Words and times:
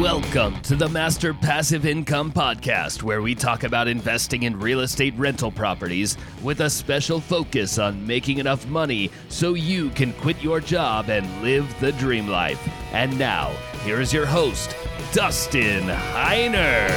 Welcome 0.00 0.60
to 0.60 0.76
the 0.76 0.88
Master 0.88 1.34
Passive 1.34 1.84
Income 1.84 2.30
Podcast, 2.30 3.02
where 3.02 3.20
we 3.20 3.34
talk 3.34 3.64
about 3.64 3.88
investing 3.88 4.44
in 4.44 4.56
real 4.60 4.78
estate 4.78 5.12
rental 5.16 5.50
properties 5.50 6.16
with 6.40 6.60
a 6.60 6.70
special 6.70 7.20
focus 7.20 7.80
on 7.80 8.06
making 8.06 8.38
enough 8.38 8.64
money 8.68 9.10
so 9.28 9.54
you 9.54 9.90
can 9.90 10.12
quit 10.12 10.40
your 10.40 10.60
job 10.60 11.10
and 11.10 11.26
live 11.42 11.68
the 11.80 11.90
dream 11.90 12.28
life. 12.28 12.64
And 12.92 13.18
now, 13.18 13.50
here 13.82 14.00
is 14.00 14.12
your 14.12 14.24
host, 14.24 14.76
Dustin 15.10 15.88
Heiner. 15.88 16.88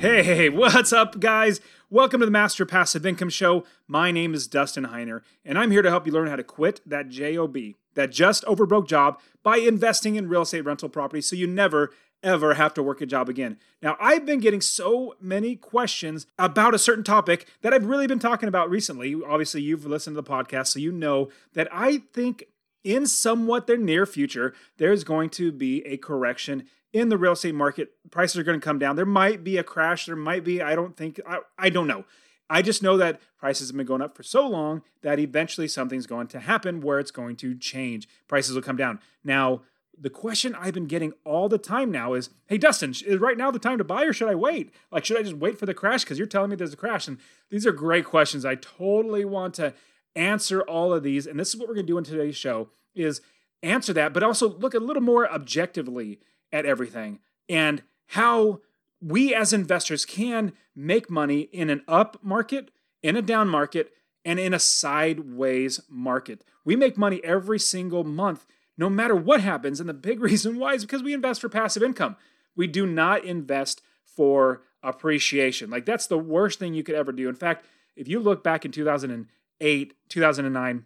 Hey, 0.00 0.48
what's 0.48 0.92
up, 0.92 1.20
guys? 1.20 1.60
Welcome 1.92 2.20
to 2.20 2.26
the 2.26 2.30
Master 2.30 2.64
Passive 2.64 3.04
Income 3.04 3.30
Show. 3.30 3.64
My 3.88 4.12
name 4.12 4.32
is 4.32 4.46
Dustin 4.46 4.84
Heiner, 4.84 5.22
and 5.44 5.58
I'm 5.58 5.72
here 5.72 5.82
to 5.82 5.90
help 5.90 6.06
you 6.06 6.12
learn 6.12 6.28
how 6.28 6.36
to 6.36 6.44
quit 6.44 6.80
that 6.86 7.08
JOB, 7.08 7.56
that 7.94 8.12
just 8.12 8.44
over 8.44 8.64
broke 8.64 8.86
job, 8.86 9.18
by 9.42 9.56
investing 9.56 10.14
in 10.14 10.28
real 10.28 10.42
estate 10.42 10.64
rental 10.64 10.88
property 10.88 11.20
so 11.20 11.34
you 11.34 11.48
never, 11.48 11.90
ever 12.22 12.54
have 12.54 12.74
to 12.74 12.82
work 12.84 13.00
a 13.00 13.06
job 13.06 13.28
again. 13.28 13.58
Now, 13.82 13.96
I've 13.98 14.24
been 14.24 14.38
getting 14.38 14.60
so 14.60 15.16
many 15.20 15.56
questions 15.56 16.28
about 16.38 16.76
a 16.76 16.78
certain 16.78 17.02
topic 17.02 17.48
that 17.62 17.74
I've 17.74 17.86
really 17.86 18.06
been 18.06 18.20
talking 18.20 18.48
about 18.48 18.70
recently. 18.70 19.20
Obviously, 19.26 19.62
you've 19.62 19.84
listened 19.84 20.14
to 20.14 20.22
the 20.22 20.30
podcast, 20.30 20.68
so 20.68 20.78
you 20.78 20.92
know 20.92 21.28
that 21.54 21.66
I 21.72 22.04
think 22.12 22.44
in 22.84 23.04
somewhat 23.04 23.66
the 23.66 23.76
near 23.76 24.06
future, 24.06 24.54
there's 24.76 25.02
going 25.02 25.28
to 25.30 25.50
be 25.50 25.84
a 25.84 25.96
correction 25.96 26.68
in 26.92 27.08
the 27.08 27.18
real 27.18 27.32
estate 27.32 27.54
market, 27.54 27.92
prices 28.10 28.38
are 28.38 28.42
going 28.42 28.58
to 28.58 28.64
come 28.64 28.78
down. 28.78 28.96
There 28.96 29.06
might 29.06 29.44
be 29.44 29.56
a 29.56 29.64
crash. 29.64 30.06
There 30.06 30.16
might 30.16 30.44
be, 30.44 30.60
I 30.60 30.74
don't 30.74 30.96
think, 30.96 31.20
I, 31.26 31.38
I 31.58 31.70
don't 31.70 31.86
know. 31.86 32.04
I 32.48 32.62
just 32.62 32.82
know 32.82 32.96
that 32.96 33.20
prices 33.38 33.68
have 33.68 33.76
been 33.76 33.86
going 33.86 34.02
up 34.02 34.16
for 34.16 34.24
so 34.24 34.46
long 34.46 34.82
that 35.02 35.20
eventually 35.20 35.68
something's 35.68 36.06
going 36.06 36.26
to 36.28 36.40
happen 36.40 36.80
where 36.80 36.98
it's 36.98 37.12
going 37.12 37.36
to 37.36 37.54
change. 37.54 38.08
Prices 38.26 38.54
will 38.56 38.62
come 38.62 38.76
down. 38.76 38.98
Now, 39.22 39.62
the 39.96 40.10
question 40.10 40.54
I've 40.54 40.74
been 40.74 40.86
getting 40.86 41.12
all 41.24 41.48
the 41.48 41.58
time 41.58 41.90
now 41.90 42.14
is, 42.14 42.30
"Hey 42.46 42.56
Dustin, 42.56 42.90
is 42.90 43.20
right 43.20 43.36
now 43.36 43.50
the 43.50 43.58
time 43.58 43.78
to 43.78 43.84
buy 43.84 44.04
or 44.04 44.12
should 44.12 44.30
I 44.30 44.34
wait? 44.34 44.72
Like 44.90 45.04
should 45.04 45.18
I 45.18 45.22
just 45.22 45.36
wait 45.36 45.58
for 45.58 45.66
the 45.66 45.74
crash 45.74 46.04
cuz 46.04 46.16
you're 46.16 46.26
telling 46.26 46.50
me 46.50 46.56
there's 46.56 46.72
a 46.72 46.76
crash?" 46.78 47.06
And 47.06 47.18
these 47.50 47.66
are 47.66 47.72
great 47.72 48.06
questions. 48.06 48.44
I 48.46 48.54
totally 48.54 49.26
want 49.26 49.54
to 49.54 49.74
answer 50.16 50.62
all 50.62 50.94
of 50.94 51.02
these 51.02 51.26
and 51.26 51.38
this 51.38 51.50
is 51.50 51.56
what 51.56 51.68
we're 51.68 51.74
going 51.74 51.86
to 51.86 51.92
do 51.92 51.98
in 51.98 52.04
today's 52.04 52.36
show 52.36 52.70
is 52.94 53.20
answer 53.62 53.92
that, 53.92 54.12
but 54.14 54.22
also 54.22 54.48
look 54.48 54.74
a 54.74 54.78
little 54.78 55.02
more 55.02 55.30
objectively 55.30 56.18
at 56.52 56.66
everything 56.66 57.20
and 57.48 57.82
how 58.06 58.60
we 59.00 59.34
as 59.34 59.52
investors 59.52 60.04
can 60.04 60.52
make 60.74 61.10
money 61.10 61.40
in 61.40 61.70
an 61.70 61.82
up 61.88 62.18
market, 62.22 62.70
in 63.02 63.16
a 63.16 63.22
down 63.22 63.48
market, 63.48 63.92
and 64.24 64.38
in 64.38 64.52
a 64.52 64.58
sideways 64.58 65.80
market. 65.88 66.44
We 66.64 66.76
make 66.76 66.98
money 66.98 67.20
every 67.24 67.58
single 67.58 68.04
month, 68.04 68.46
no 68.76 68.90
matter 68.90 69.16
what 69.16 69.40
happens. 69.40 69.80
And 69.80 69.88
the 69.88 69.94
big 69.94 70.20
reason 70.22 70.58
why 70.58 70.74
is 70.74 70.84
because 70.84 71.02
we 71.02 71.14
invest 71.14 71.40
for 71.40 71.48
passive 71.48 71.82
income. 71.82 72.16
We 72.54 72.66
do 72.66 72.86
not 72.86 73.24
invest 73.24 73.80
for 74.04 74.62
appreciation. 74.82 75.70
Like, 75.70 75.86
that's 75.86 76.06
the 76.06 76.18
worst 76.18 76.58
thing 76.58 76.74
you 76.74 76.82
could 76.82 76.94
ever 76.94 77.12
do. 77.12 77.28
In 77.28 77.34
fact, 77.34 77.64
if 77.96 78.08
you 78.08 78.20
look 78.20 78.44
back 78.44 78.64
in 78.64 78.72
2008, 78.72 79.94
2009, 80.08 80.84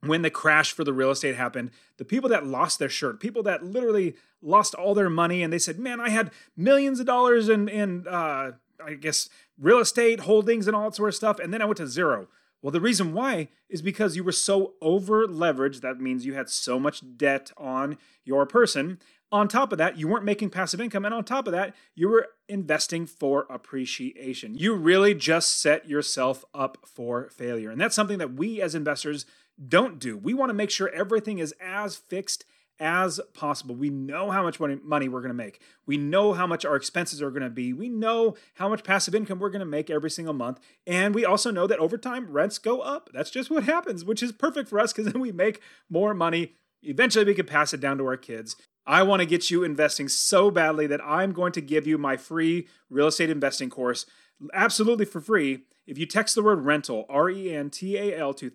when 0.00 0.22
the 0.22 0.30
crash 0.30 0.72
for 0.72 0.84
the 0.84 0.92
real 0.92 1.10
estate 1.10 1.34
happened, 1.36 1.70
the 1.96 2.04
people 2.04 2.28
that 2.30 2.46
lost 2.46 2.78
their 2.78 2.88
shirt, 2.88 3.20
people 3.20 3.42
that 3.42 3.64
literally 3.64 4.14
lost 4.40 4.74
all 4.74 4.94
their 4.94 5.10
money, 5.10 5.42
and 5.42 5.52
they 5.52 5.58
said, 5.58 5.78
"Man, 5.78 6.00
I 6.00 6.10
had 6.10 6.30
millions 6.56 7.00
of 7.00 7.06
dollars 7.06 7.48
in 7.48 7.68
in 7.68 8.06
uh, 8.06 8.52
I 8.84 8.94
guess 8.94 9.28
real 9.58 9.78
estate 9.78 10.20
holdings 10.20 10.66
and 10.66 10.76
all 10.76 10.84
that 10.84 10.96
sort 10.96 11.08
of 11.08 11.14
stuff, 11.14 11.38
and 11.38 11.52
then 11.52 11.62
I 11.62 11.64
went 11.64 11.78
to 11.78 11.86
zero. 11.86 12.28
Well, 12.62 12.72
the 12.72 12.80
reason 12.80 13.12
why 13.12 13.48
is 13.68 13.82
because 13.82 14.16
you 14.16 14.24
were 14.24 14.32
so 14.32 14.74
over 14.80 15.26
leveraged. 15.26 15.80
That 15.80 16.00
means 16.00 16.26
you 16.26 16.34
had 16.34 16.48
so 16.48 16.80
much 16.80 17.02
debt 17.16 17.52
on 17.56 17.98
your 18.24 18.46
person. 18.46 18.98
On 19.30 19.46
top 19.46 19.72
of 19.72 19.78
that, 19.78 19.98
you 19.98 20.08
weren't 20.08 20.24
making 20.24 20.50
passive 20.50 20.80
income. 20.80 21.04
And 21.04 21.14
on 21.14 21.22
top 21.22 21.46
of 21.46 21.52
that, 21.52 21.76
you 21.94 22.08
were 22.08 22.28
investing 22.48 23.06
for 23.06 23.46
appreciation. 23.50 24.56
You 24.56 24.74
really 24.74 25.14
just 25.14 25.60
set 25.60 25.88
yourself 25.88 26.44
up 26.52 26.78
for 26.84 27.28
failure. 27.28 27.70
And 27.70 27.80
that's 27.80 27.94
something 27.94 28.18
that 28.18 28.34
we 28.34 28.60
as 28.60 28.74
investors 28.74 29.26
don't 29.66 29.98
do. 29.98 30.16
We 30.16 30.34
want 30.34 30.50
to 30.50 30.54
make 30.54 30.70
sure 30.70 30.88
everything 30.90 31.38
is 31.38 31.54
as 31.60 31.96
fixed 31.96 32.44
as 32.80 33.20
possible. 33.34 33.74
We 33.74 33.90
know 33.90 34.30
how 34.30 34.42
much 34.42 34.60
money 34.60 35.08
we're 35.08 35.20
going 35.20 35.28
to 35.28 35.34
make. 35.34 35.60
We 35.84 35.96
know 35.96 36.32
how 36.32 36.46
much 36.46 36.64
our 36.64 36.76
expenses 36.76 37.20
are 37.20 37.30
going 37.30 37.42
to 37.42 37.50
be. 37.50 37.72
We 37.72 37.88
know 37.88 38.36
how 38.54 38.68
much 38.68 38.84
passive 38.84 39.14
income 39.14 39.40
we're 39.40 39.50
going 39.50 39.60
to 39.60 39.66
make 39.66 39.90
every 39.90 40.10
single 40.10 40.34
month. 40.34 40.60
And 40.86 41.14
we 41.14 41.24
also 41.24 41.50
know 41.50 41.66
that 41.66 41.80
over 41.80 41.98
time, 41.98 42.30
rents 42.30 42.58
go 42.58 42.80
up. 42.80 43.10
That's 43.12 43.30
just 43.30 43.50
what 43.50 43.64
happens, 43.64 44.04
which 44.04 44.22
is 44.22 44.30
perfect 44.30 44.68
for 44.68 44.78
us 44.78 44.92
because 44.92 45.12
then 45.12 45.20
we 45.20 45.32
make 45.32 45.60
more 45.90 46.14
money. 46.14 46.52
Eventually, 46.82 47.24
we 47.24 47.34
can 47.34 47.46
pass 47.46 47.74
it 47.74 47.80
down 47.80 47.98
to 47.98 48.06
our 48.06 48.16
kids. 48.16 48.54
I 48.86 49.02
want 49.02 49.20
to 49.20 49.26
get 49.26 49.50
you 49.50 49.64
investing 49.64 50.08
so 50.08 50.50
badly 50.50 50.86
that 50.86 51.04
I'm 51.04 51.32
going 51.32 51.52
to 51.52 51.60
give 51.60 51.86
you 51.86 51.98
my 51.98 52.16
free 52.16 52.68
real 52.88 53.08
estate 53.08 53.28
investing 53.28 53.70
course 53.70 54.06
absolutely 54.54 55.04
for 55.04 55.20
free 55.20 55.64
if 55.86 55.98
you 55.98 56.06
text 56.06 56.34
the 56.34 56.42
word 56.42 56.64
rental, 56.64 57.06
R 57.08 57.30
E 57.30 57.54
N 57.54 57.70
T 57.70 57.96
A 57.96 58.16
L, 58.16 58.34
to 58.34 58.50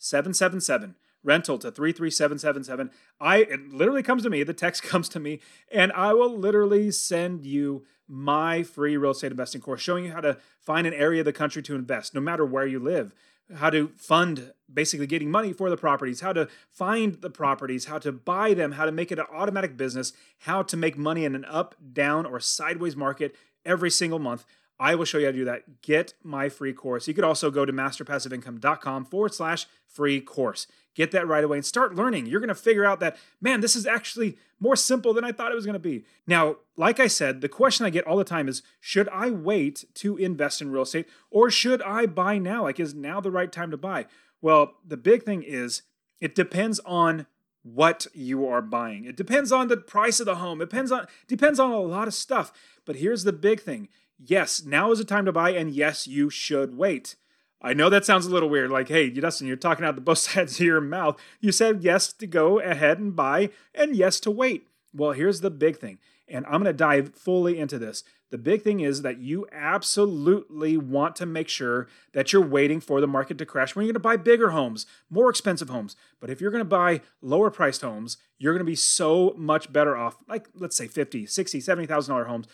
33777 0.00 0.94
rental 1.24 1.58
to 1.58 1.70
33777 1.70 2.90
i 3.20 3.38
it 3.38 3.72
literally 3.72 4.02
comes 4.02 4.22
to 4.22 4.30
me 4.30 4.42
the 4.42 4.54
text 4.54 4.82
comes 4.82 5.08
to 5.08 5.18
me 5.18 5.40
and 5.72 5.92
i 5.92 6.12
will 6.12 6.36
literally 6.36 6.90
send 6.90 7.44
you 7.44 7.84
my 8.08 8.62
free 8.62 8.96
real 8.96 9.10
estate 9.10 9.30
investing 9.30 9.60
course 9.60 9.80
showing 9.80 10.04
you 10.04 10.12
how 10.12 10.20
to 10.20 10.36
find 10.60 10.86
an 10.86 10.94
area 10.94 11.20
of 11.20 11.24
the 11.24 11.32
country 11.32 11.62
to 11.62 11.74
invest 11.74 12.14
no 12.14 12.20
matter 12.20 12.44
where 12.44 12.66
you 12.66 12.78
live. 12.78 13.14
How 13.54 13.70
to 13.70 13.92
fund 13.96 14.52
basically 14.72 15.06
getting 15.06 15.30
money 15.30 15.52
for 15.52 15.70
the 15.70 15.76
properties 15.76 16.20
how 16.20 16.32
to 16.32 16.48
find 16.68 17.14
the 17.22 17.30
properties 17.30 17.84
how 17.84 17.98
to 17.98 18.10
buy 18.10 18.54
them 18.54 18.72
how 18.72 18.84
to 18.84 18.90
make 18.90 19.12
it 19.12 19.20
an 19.20 19.26
automatic 19.32 19.76
business 19.76 20.12
how 20.40 20.64
to 20.64 20.76
make 20.76 20.98
money 20.98 21.24
in 21.24 21.36
an 21.36 21.44
up 21.44 21.76
down 21.92 22.26
or 22.26 22.40
sideways 22.40 22.96
market 22.96 23.36
every 23.64 23.88
single 23.88 24.18
month 24.18 24.44
I 24.78 24.94
will 24.94 25.04
show 25.04 25.18
you 25.18 25.26
how 25.26 25.32
to 25.32 25.38
do 25.38 25.44
that. 25.46 25.80
Get 25.82 26.14
my 26.22 26.48
free 26.48 26.72
course. 26.72 27.08
You 27.08 27.14
could 27.14 27.24
also 27.24 27.50
go 27.50 27.64
to 27.64 27.72
masterpassiveincome.com 27.72 29.06
forward 29.06 29.34
slash 29.34 29.66
free 29.86 30.20
course. 30.20 30.66
Get 30.94 31.10
that 31.12 31.26
right 31.26 31.44
away 31.44 31.58
and 31.58 31.64
start 31.64 31.94
learning. 31.94 32.26
You're 32.26 32.40
going 32.40 32.48
to 32.48 32.54
figure 32.54 32.84
out 32.84 33.00
that, 33.00 33.16
man, 33.40 33.60
this 33.60 33.76
is 33.76 33.86
actually 33.86 34.36
more 34.60 34.76
simple 34.76 35.12
than 35.12 35.24
I 35.24 35.32
thought 35.32 35.52
it 35.52 35.56
was 35.56 35.66
going 35.66 35.74
to 35.74 35.78
be. 35.78 36.04
Now, 36.26 36.56
like 36.76 37.00
I 37.00 37.06
said, 37.06 37.40
the 37.40 37.48
question 37.48 37.84
I 37.84 37.90
get 37.90 38.06
all 38.06 38.16
the 38.16 38.24
time 38.24 38.48
is 38.48 38.62
should 38.80 39.08
I 39.10 39.30
wait 39.30 39.84
to 39.94 40.16
invest 40.16 40.60
in 40.60 40.70
real 40.70 40.82
estate 40.82 41.08
or 41.30 41.50
should 41.50 41.82
I 41.82 42.06
buy 42.06 42.38
now? 42.38 42.62
Like, 42.62 42.80
is 42.80 42.94
now 42.94 43.20
the 43.20 43.30
right 43.30 43.52
time 43.52 43.70
to 43.70 43.76
buy? 43.76 44.06
Well, 44.40 44.74
the 44.86 44.96
big 44.96 45.22
thing 45.22 45.42
is 45.42 45.82
it 46.20 46.34
depends 46.34 46.80
on 46.80 47.26
what 47.62 48.06
you 48.14 48.46
are 48.46 48.62
buying. 48.62 49.04
It 49.04 49.16
depends 49.16 49.50
on 49.50 49.68
the 49.68 49.76
price 49.76 50.20
of 50.20 50.26
the 50.26 50.36
home. 50.36 50.60
It 50.60 50.70
depends 50.70 50.92
on 50.92 51.06
depends 51.26 51.58
on 51.58 51.72
a 51.72 51.80
lot 51.80 52.08
of 52.08 52.14
stuff. 52.14 52.52
But 52.84 52.96
here's 52.96 53.24
the 53.24 53.32
big 53.32 53.60
thing 53.60 53.88
yes, 54.18 54.64
now 54.64 54.90
is 54.90 54.98
the 54.98 55.04
time 55.04 55.24
to 55.26 55.32
buy, 55.32 55.50
and 55.50 55.70
yes, 55.70 56.06
you 56.06 56.30
should 56.30 56.76
wait. 56.76 57.16
I 57.62 57.72
know 57.72 57.88
that 57.88 58.04
sounds 58.04 58.26
a 58.26 58.30
little 58.30 58.48
weird, 58.48 58.70
like, 58.70 58.88
hey, 58.88 59.10
Dustin, 59.10 59.46
you're 59.46 59.56
talking 59.56 59.84
out 59.84 59.94
the 59.94 60.00
both 60.00 60.18
sides 60.18 60.60
of 60.60 60.66
your 60.66 60.80
mouth. 60.80 61.18
You 61.40 61.52
said 61.52 61.82
yes 61.82 62.12
to 62.14 62.26
go 62.26 62.60
ahead 62.60 62.98
and 62.98 63.16
buy, 63.16 63.50
and 63.74 63.96
yes 63.96 64.20
to 64.20 64.30
wait. 64.30 64.68
Well, 64.94 65.12
here's 65.12 65.40
the 65.40 65.50
big 65.50 65.78
thing, 65.78 65.98
and 66.28 66.44
I'm 66.46 66.62
going 66.62 66.64
to 66.64 66.72
dive 66.72 67.14
fully 67.14 67.58
into 67.58 67.78
this. 67.78 68.04
The 68.30 68.38
big 68.38 68.62
thing 68.62 68.80
is 68.80 69.02
that 69.02 69.18
you 69.18 69.46
absolutely 69.52 70.76
want 70.76 71.14
to 71.16 71.26
make 71.26 71.48
sure 71.48 71.86
that 72.12 72.32
you're 72.32 72.44
waiting 72.44 72.80
for 72.80 73.00
the 73.00 73.06
market 73.06 73.38
to 73.38 73.46
crash 73.46 73.76
when 73.76 73.84
you're 73.84 73.92
going 73.92 74.00
to 74.02 74.08
buy 74.08 74.16
bigger 74.16 74.50
homes, 74.50 74.84
more 75.08 75.30
expensive 75.30 75.68
homes. 75.68 75.94
But 76.18 76.28
if 76.28 76.40
you're 76.40 76.50
going 76.50 76.60
to 76.60 76.64
buy 76.64 77.02
lower 77.22 77.50
priced 77.52 77.82
homes, 77.82 78.16
you're 78.38 78.52
going 78.52 78.66
to 78.66 78.70
be 78.70 78.74
so 78.74 79.32
much 79.36 79.72
better 79.72 79.96
off, 79.96 80.16
like 80.28 80.48
let's 80.54 80.76
say 80.76 80.88
50, 80.88 81.26
60, 81.26 81.60
70,000 81.60 82.12
dollar 82.12 82.24
homes 82.24 82.46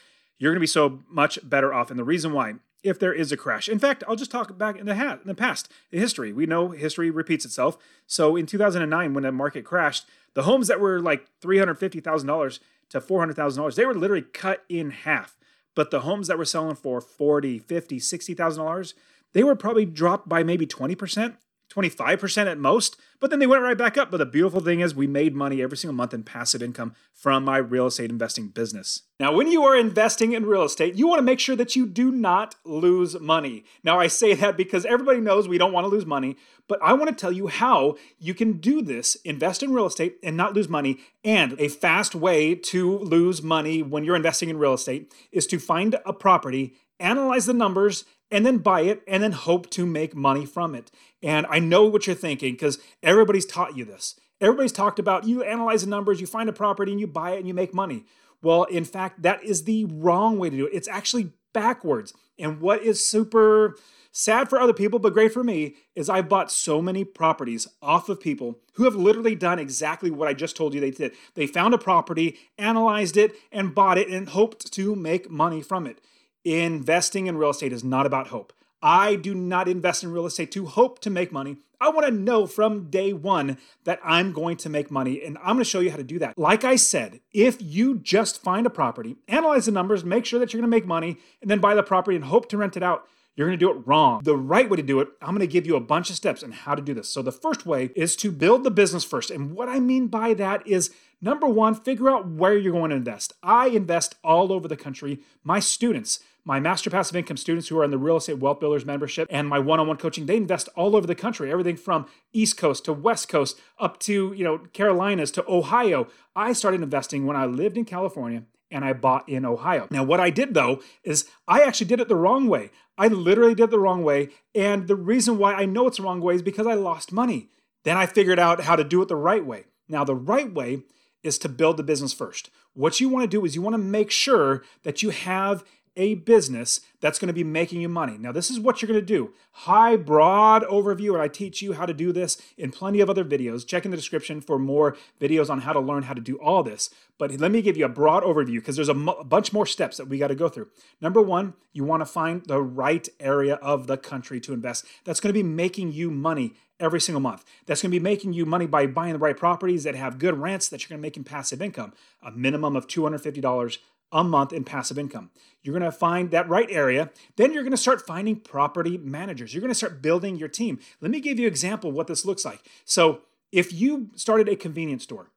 you're 0.42 0.50
going 0.50 0.56
to 0.56 0.60
be 0.60 0.66
so 0.66 0.98
much 1.08 1.38
better 1.44 1.72
off. 1.72 1.88
And 1.88 1.96
the 1.96 2.04
reason 2.04 2.32
why, 2.32 2.54
if 2.82 2.98
there 2.98 3.12
is 3.12 3.30
a 3.30 3.36
crash, 3.36 3.68
in 3.68 3.78
fact, 3.78 4.02
I'll 4.08 4.16
just 4.16 4.32
talk 4.32 4.58
back 4.58 4.76
in 4.76 4.86
the, 4.86 4.92
in 4.92 5.20
the 5.24 5.36
past, 5.36 5.70
in 5.92 6.00
history. 6.00 6.32
We 6.32 6.46
know 6.46 6.70
history 6.70 7.10
repeats 7.10 7.44
itself. 7.44 7.78
So 8.08 8.34
in 8.34 8.46
2009, 8.46 9.14
when 9.14 9.22
the 9.22 9.30
market 9.30 9.64
crashed, 9.64 10.04
the 10.34 10.42
homes 10.42 10.66
that 10.66 10.80
were 10.80 10.98
like 10.98 11.28
$350,000 11.42 12.58
to 12.88 13.00
$400,000, 13.00 13.74
they 13.76 13.86
were 13.86 13.94
literally 13.94 14.24
cut 14.32 14.64
in 14.68 14.90
half. 14.90 15.36
But 15.76 15.92
the 15.92 16.00
homes 16.00 16.26
that 16.26 16.38
were 16.38 16.44
selling 16.44 16.74
for 16.74 17.00
40, 17.00 17.60
50, 17.60 18.00
$60,000, 18.00 18.94
they 19.34 19.44
were 19.44 19.54
probably 19.54 19.86
dropped 19.86 20.28
by 20.28 20.42
maybe 20.42 20.66
20%. 20.66 21.36
25% 21.72 22.46
at 22.46 22.58
most, 22.58 22.96
but 23.20 23.30
then 23.30 23.38
they 23.38 23.46
went 23.46 23.62
right 23.62 23.78
back 23.78 23.96
up. 23.96 24.10
But 24.10 24.18
the 24.18 24.26
beautiful 24.26 24.60
thing 24.60 24.80
is, 24.80 24.94
we 24.94 25.06
made 25.06 25.34
money 25.34 25.62
every 25.62 25.76
single 25.76 25.94
month 25.94 26.12
in 26.12 26.22
passive 26.22 26.62
income 26.62 26.94
from 27.14 27.44
my 27.44 27.58
real 27.58 27.86
estate 27.86 28.10
investing 28.10 28.48
business. 28.48 29.02
Now, 29.18 29.32
when 29.32 29.46
you 29.46 29.62
are 29.64 29.76
investing 29.76 30.32
in 30.32 30.44
real 30.44 30.64
estate, 30.64 30.96
you 30.96 31.06
want 31.06 31.20
to 31.20 31.24
make 31.24 31.38
sure 31.38 31.56
that 31.56 31.76
you 31.76 31.86
do 31.86 32.10
not 32.10 32.56
lose 32.64 33.18
money. 33.20 33.64
Now, 33.84 34.00
I 34.00 34.08
say 34.08 34.34
that 34.34 34.56
because 34.56 34.84
everybody 34.84 35.20
knows 35.20 35.46
we 35.46 35.58
don't 35.58 35.72
want 35.72 35.84
to 35.84 35.88
lose 35.88 36.04
money, 36.04 36.36
but 36.68 36.80
I 36.82 36.92
want 36.94 37.10
to 37.10 37.16
tell 37.16 37.32
you 37.32 37.46
how 37.46 37.96
you 38.18 38.34
can 38.34 38.54
do 38.54 38.82
this 38.82 39.14
invest 39.24 39.62
in 39.62 39.72
real 39.72 39.86
estate 39.86 40.16
and 40.22 40.36
not 40.36 40.54
lose 40.54 40.68
money. 40.68 40.98
And 41.24 41.58
a 41.60 41.68
fast 41.68 42.14
way 42.14 42.54
to 42.54 42.98
lose 42.98 43.42
money 43.42 43.82
when 43.82 44.04
you're 44.04 44.16
investing 44.16 44.48
in 44.48 44.58
real 44.58 44.74
estate 44.74 45.12
is 45.30 45.46
to 45.46 45.58
find 45.58 45.96
a 46.04 46.12
property, 46.12 46.74
analyze 46.98 47.46
the 47.46 47.54
numbers, 47.54 48.04
and 48.32 48.44
then 48.44 48.58
buy 48.58 48.80
it 48.80 49.02
and 49.06 49.22
then 49.22 49.32
hope 49.32 49.70
to 49.70 49.86
make 49.86 50.16
money 50.16 50.46
from 50.46 50.74
it. 50.74 50.90
And 51.22 51.46
I 51.48 51.60
know 51.60 51.84
what 51.84 52.06
you're 52.06 52.16
thinking 52.16 52.54
because 52.54 52.78
everybody's 53.02 53.46
taught 53.46 53.76
you 53.76 53.84
this. 53.84 54.18
Everybody's 54.40 54.72
talked 54.72 54.98
about 54.98 55.24
you 55.28 55.44
analyze 55.44 55.82
the 55.82 55.90
numbers, 55.90 56.20
you 56.20 56.26
find 56.26 56.48
a 56.48 56.52
property 56.52 56.90
and 56.90 57.00
you 57.00 57.06
buy 57.06 57.32
it 57.32 57.38
and 57.38 57.46
you 57.46 57.54
make 57.54 57.72
money. 57.72 58.06
Well, 58.42 58.64
in 58.64 58.84
fact, 58.84 59.22
that 59.22 59.44
is 59.44 59.64
the 59.64 59.84
wrong 59.84 60.38
way 60.38 60.50
to 60.50 60.56
do 60.56 60.66
it. 60.66 60.74
It's 60.74 60.88
actually 60.88 61.32
backwards. 61.52 62.12
And 62.38 62.60
what 62.60 62.82
is 62.82 63.06
super 63.06 63.76
sad 64.10 64.48
for 64.48 64.58
other 64.58 64.72
people, 64.72 64.98
but 64.98 65.12
great 65.12 65.32
for 65.32 65.44
me, 65.44 65.76
is 65.94 66.08
I've 66.08 66.28
bought 66.28 66.50
so 66.50 66.82
many 66.82 67.04
properties 67.04 67.68
off 67.80 68.08
of 68.08 68.18
people 68.18 68.58
who 68.74 68.84
have 68.84 68.96
literally 68.96 69.34
done 69.34 69.58
exactly 69.58 70.10
what 70.10 70.26
I 70.26 70.34
just 70.34 70.56
told 70.56 70.74
you 70.74 70.80
they 70.80 70.90
did. 70.90 71.12
They 71.34 71.46
found 71.46 71.72
a 71.72 71.78
property, 71.78 72.38
analyzed 72.58 73.16
it, 73.16 73.32
and 73.52 73.74
bought 73.74 73.98
it 73.98 74.08
and 74.08 74.28
hoped 74.28 74.72
to 74.72 74.96
make 74.96 75.30
money 75.30 75.62
from 75.62 75.86
it. 75.86 76.00
Investing 76.44 77.28
in 77.28 77.36
real 77.36 77.50
estate 77.50 77.72
is 77.72 77.84
not 77.84 78.04
about 78.04 78.28
hope. 78.28 78.52
I 78.82 79.14
do 79.14 79.32
not 79.32 79.68
invest 79.68 80.02
in 80.02 80.10
real 80.10 80.26
estate 80.26 80.50
to 80.52 80.66
hope 80.66 80.98
to 81.00 81.10
make 81.10 81.30
money. 81.30 81.58
I 81.80 81.88
want 81.90 82.06
to 82.06 82.12
know 82.12 82.48
from 82.48 82.90
day 82.90 83.12
one 83.12 83.58
that 83.84 84.00
I'm 84.02 84.32
going 84.32 84.56
to 84.58 84.68
make 84.68 84.90
money, 84.90 85.22
and 85.24 85.38
I'm 85.38 85.54
going 85.54 85.58
to 85.58 85.64
show 85.64 85.78
you 85.78 85.92
how 85.92 85.98
to 85.98 86.02
do 86.02 86.18
that. 86.18 86.36
Like 86.36 86.64
I 86.64 86.74
said, 86.74 87.20
if 87.32 87.62
you 87.62 87.96
just 87.96 88.42
find 88.42 88.66
a 88.66 88.70
property, 88.70 89.14
analyze 89.28 89.66
the 89.66 89.72
numbers, 89.72 90.04
make 90.04 90.26
sure 90.26 90.40
that 90.40 90.52
you're 90.52 90.60
going 90.60 90.68
to 90.68 90.76
make 90.76 90.86
money, 90.86 91.18
and 91.40 91.48
then 91.48 91.60
buy 91.60 91.76
the 91.76 91.82
property 91.84 92.16
and 92.16 92.24
hope 92.24 92.48
to 92.48 92.56
rent 92.56 92.76
it 92.76 92.82
out, 92.82 93.06
you're 93.36 93.48
going 93.48 93.58
to 93.58 93.64
do 93.64 93.70
it 93.70 93.86
wrong. 93.86 94.20
The 94.22 94.36
right 94.36 94.68
way 94.68 94.76
to 94.76 94.82
do 94.82 95.00
it, 95.00 95.08
I'm 95.20 95.30
going 95.30 95.40
to 95.40 95.46
give 95.46 95.66
you 95.66 95.76
a 95.76 95.80
bunch 95.80 96.10
of 96.10 96.16
steps 96.16 96.42
on 96.42 96.52
how 96.52 96.74
to 96.74 96.82
do 96.82 96.94
this. 96.94 97.08
So, 97.08 97.22
the 97.22 97.32
first 97.32 97.64
way 97.64 97.90
is 97.96 98.14
to 98.16 98.30
build 98.30 98.64
the 98.64 98.70
business 98.70 99.04
first. 99.04 99.30
And 99.30 99.52
what 99.54 99.68
I 99.68 99.80
mean 99.80 100.08
by 100.08 100.34
that 100.34 100.66
is 100.66 100.90
number 101.20 101.46
one, 101.46 101.74
figure 101.74 102.10
out 102.10 102.28
where 102.28 102.56
you're 102.56 102.72
going 102.72 102.90
to 102.90 102.96
invest. 102.96 103.32
I 103.42 103.68
invest 103.68 104.16
all 104.22 104.52
over 104.52 104.68
the 104.68 104.76
country. 104.76 105.20
My 105.44 105.60
students, 105.60 106.20
my 106.44 106.60
master 106.60 106.90
passive 106.90 107.16
income 107.16 107.36
students 107.36 107.68
who 107.68 107.78
are 107.78 107.84
in 107.84 107.90
the 107.90 107.98
real 107.98 108.16
estate 108.16 108.38
wealth 108.38 108.60
builders 108.60 108.84
membership 108.84 109.28
and 109.30 109.48
my 109.48 109.58
one-on-one 109.58 109.96
coaching 109.96 110.26
they 110.26 110.36
invest 110.36 110.68
all 110.74 110.96
over 110.96 111.06
the 111.06 111.14
country 111.14 111.52
everything 111.52 111.76
from 111.76 112.06
east 112.32 112.56
coast 112.56 112.84
to 112.84 112.92
west 112.92 113.28
coast 113.28 113.60
up 113.78 113.98
to 114.00 114.32
you 114.32 114.42
know 114.42 114.58
carolinas 114.72 115.30
to 115.30 115.48
ohio 115.48 116.08
i 116.34 116.52
started 116.52 116.82
investing 116.82 117.26
when 117.26 117.36
i 117.36 117.46
lived 117.46 117.76
in 117.76 117.84
california 117.84 118.42
and 118.72 118.84
I 118.84 118.94
bought 118.94 119.28
in 119.28 119.44
Ohio. 119.44 119.86
Now, 119.90 120.02
what 120.02 120.18
I 120.18 120.30
did 120.30 120.54
though 120.54 120.80
is 121.04 121.26
I 121.46 121.60
actually 121.60 121.86
did 121.86 122.00
it 122.00 122.08
the 122.08 122.16
wrong 122.16 122.48
way. 122.48 122.70
I 122.98 123.08
literally 123.08 123.54
did 123.54 123.70
the 123.70 123.78
wrong 123.78 124.02
way. 124.04 124.30
And 124.54 124.86
the 124.86 124.96
reason 124.96 125.38
why 125.38 125.54
I 125.54 125.64
know 125.64 125.86
it's 125.86 125.96
the 125.96 126.02
wrong 126.02 126.20
way 126.20 126.34
is 126.34 126.42
because 126.42 126.66
I 126.66 126.74
lost 126.74 127.12
money. 127.12 127.48
Then 127.84 127.96
I 127.96 128.06
figured 128.06 128.38
out 128.38 128.62
how 128.62 128.76
to 128.76 128.84
do 128.84 129.02
it 129.02 129.08
the 129.08 129.16
right 129.16 129.44
way. 129.44 129.64
Now, 129.88 130.04
the 130.04 130.14
right 130.14 130.52
way 130.52 130.82
is 131.22 131.38
to 131.38 131.48
build 131.48 131.76
the 131.76 131.82
business 131.82 132.12
first. 132.12 132.50
What 132.74 133.00
you 133.00 133.08
want 133.08 133.24
to 133.24 133.36
do 133.36 133.44
is 133.44 133.54
you 133.54 133.62
want 133.62 133.74
to 133.74 133.78
make 133.78 134.10
sure 134.10 134.62
that 134.82 135.02
you 135.02 135.10
have 135.10 135.64
a 135.96 136.14
business 136.14 136.80
that's 137.00 137.18
going 137.18 137.28
to 137.28 137.34
be 137.34 137.44
making 137.44 137.80
you 137.80 137.88
money. 137.88 138.16
Now, 138.16 138.32
this 138.32 138.50
is 138.50 138.58
what 138.58 138.80
you're 138.80 138.88
going 138.88 139.00
to 139.00 139.06
do. 139.06 139.32
High, 139.52 139.96
broad 139.96 140.62
overview, 140.64 141.12
and 141.12 141.22
I 141.22 141.28
teach 141.28 141.60
you 141.60 141.74
how 141.74 141.86
to 141.86 141.92
do 141.92 142.12
this 142.12 142.40
in 142.56 142.70
plenty 142.70 143.00
of 143.00 143.10
other 143.10 143.24
videos. 143.24 143.66
Check 143.66 143.84
in 143.84 143.90
the 143.90 143.96
description 143.96 144.40
for 144.40 144.58
more 144.58 144.96
videos 145.20 145.50
on 145.50 145.60
how 145.60 145.72
to 145.72 145.80
learn 145.80 146.04
how 146.04 146.14
to 146.14 146.20
do 146.20 146.36
all 146.36 146.62
this. 146.62 146.90
But 147.18 147.38
let 147.38 147.50
me 147.50 147.62
give 147.62 147.76
you 147.76 147.84
a 147.84 147.90
broad 147.90 148.22
overview 148.22 148.56
because 148.56 148.76
there's 148.76 148.88
a, 148.88 148.92
m- 148.92 149.08
a 149.08 149.24
bunch 149.24 149.52
more 149.52 149.66
steps 149.66 149.96
that 149.98 150.08
we 150.08 150.18
got 150.18 150.28
to 150.28 150.34
go 150.34 150.48
through. 150.48 150.68
Number 151.00 151.20
one, 151.20 151.54
you 151.72 151.84
want 151.84 152.00
to 152.00 152.06
find 152.06 152.44
the 152.46 152.62
right 152.62 153.08
area 153.20 153.56
of 153.56 153.86
the 153.86 153.96
country 153.96 154.40
to 154.40 154.52
invest 154.52 154.86
that's 155.04 155.20
going 155.20 155.30
to 155.30 155.38
be 155.38 155.42
making 155.42 155.92
you 155.92 156.10
money 156.10 156.54
every 156.80 157.00
single 157.00 157.20
month. 157.20 157.44
That's 157.66 157.80
going 157.80 157.92
to 157.92 157.98
be 157.98 158.02
making 158.02 158.32
you 158.32 158.44
money 158.44 158.66
by 158.66 158.86
buying 158.86 159.12
the 159.12 159.18
right 159.18 159.36
properties 159.36 159.84
that 159.84 159.94
have 159.94 160.18
good 160.18 160.36
rents 160.36 160.68
that 160.68 160.82
you're 160.82 160.88
going 160.88 161.00
to 161.00 161.02
make 161.02 161.16
in 161.16 161.24
passive 161.24 161.62
income, 161.62 161.94
a 162.22 162.32
minimum 162.32 162.76
of 162.76 162.88
$250 162.88 163.78
a 164.12 164.22
month 164.22 164.52
in 164.52 164.62
passive 164.62 164.98
income. 164.98 165.30
You're 165.62 165.78
going 165.78 165.90
to 165.90 165.96
find 165.96 166.30
that 166.30 166.48
right 166.48 166.68
area. 166.70 167.10
Then 167.36 167.52
you're 167.52 167.62
going 167.62 167.72
to 167.72 167.76
start 167.76 168.06
finding 168.06 168.36
property 168.36 168.98
managers. 168.98 169.54
You're 169.54 169.60
going 169.60 169.70
to 169.70 169.74
start 169.74 170.02
building 170.02 170.36
your 170.36 170.48
team. 170.48 170.78
Let 171.00 171.10
me 171.10 171.20
give 171.20 171.38
you 171.38 171.46
an 171.46 171.52
example 171.52 171.90
of 171.90 171.96
what 171.96 172.08
this 172.08 172.24
looks 172.24 172.44
like. 172.44 172.60
So, 172.84 173.22
if 173.50 173.72
you 173.72 174.08
started 174.16 174.48
a 174.48 174.56
convenience 174.56 175.02
store 175.02 175.30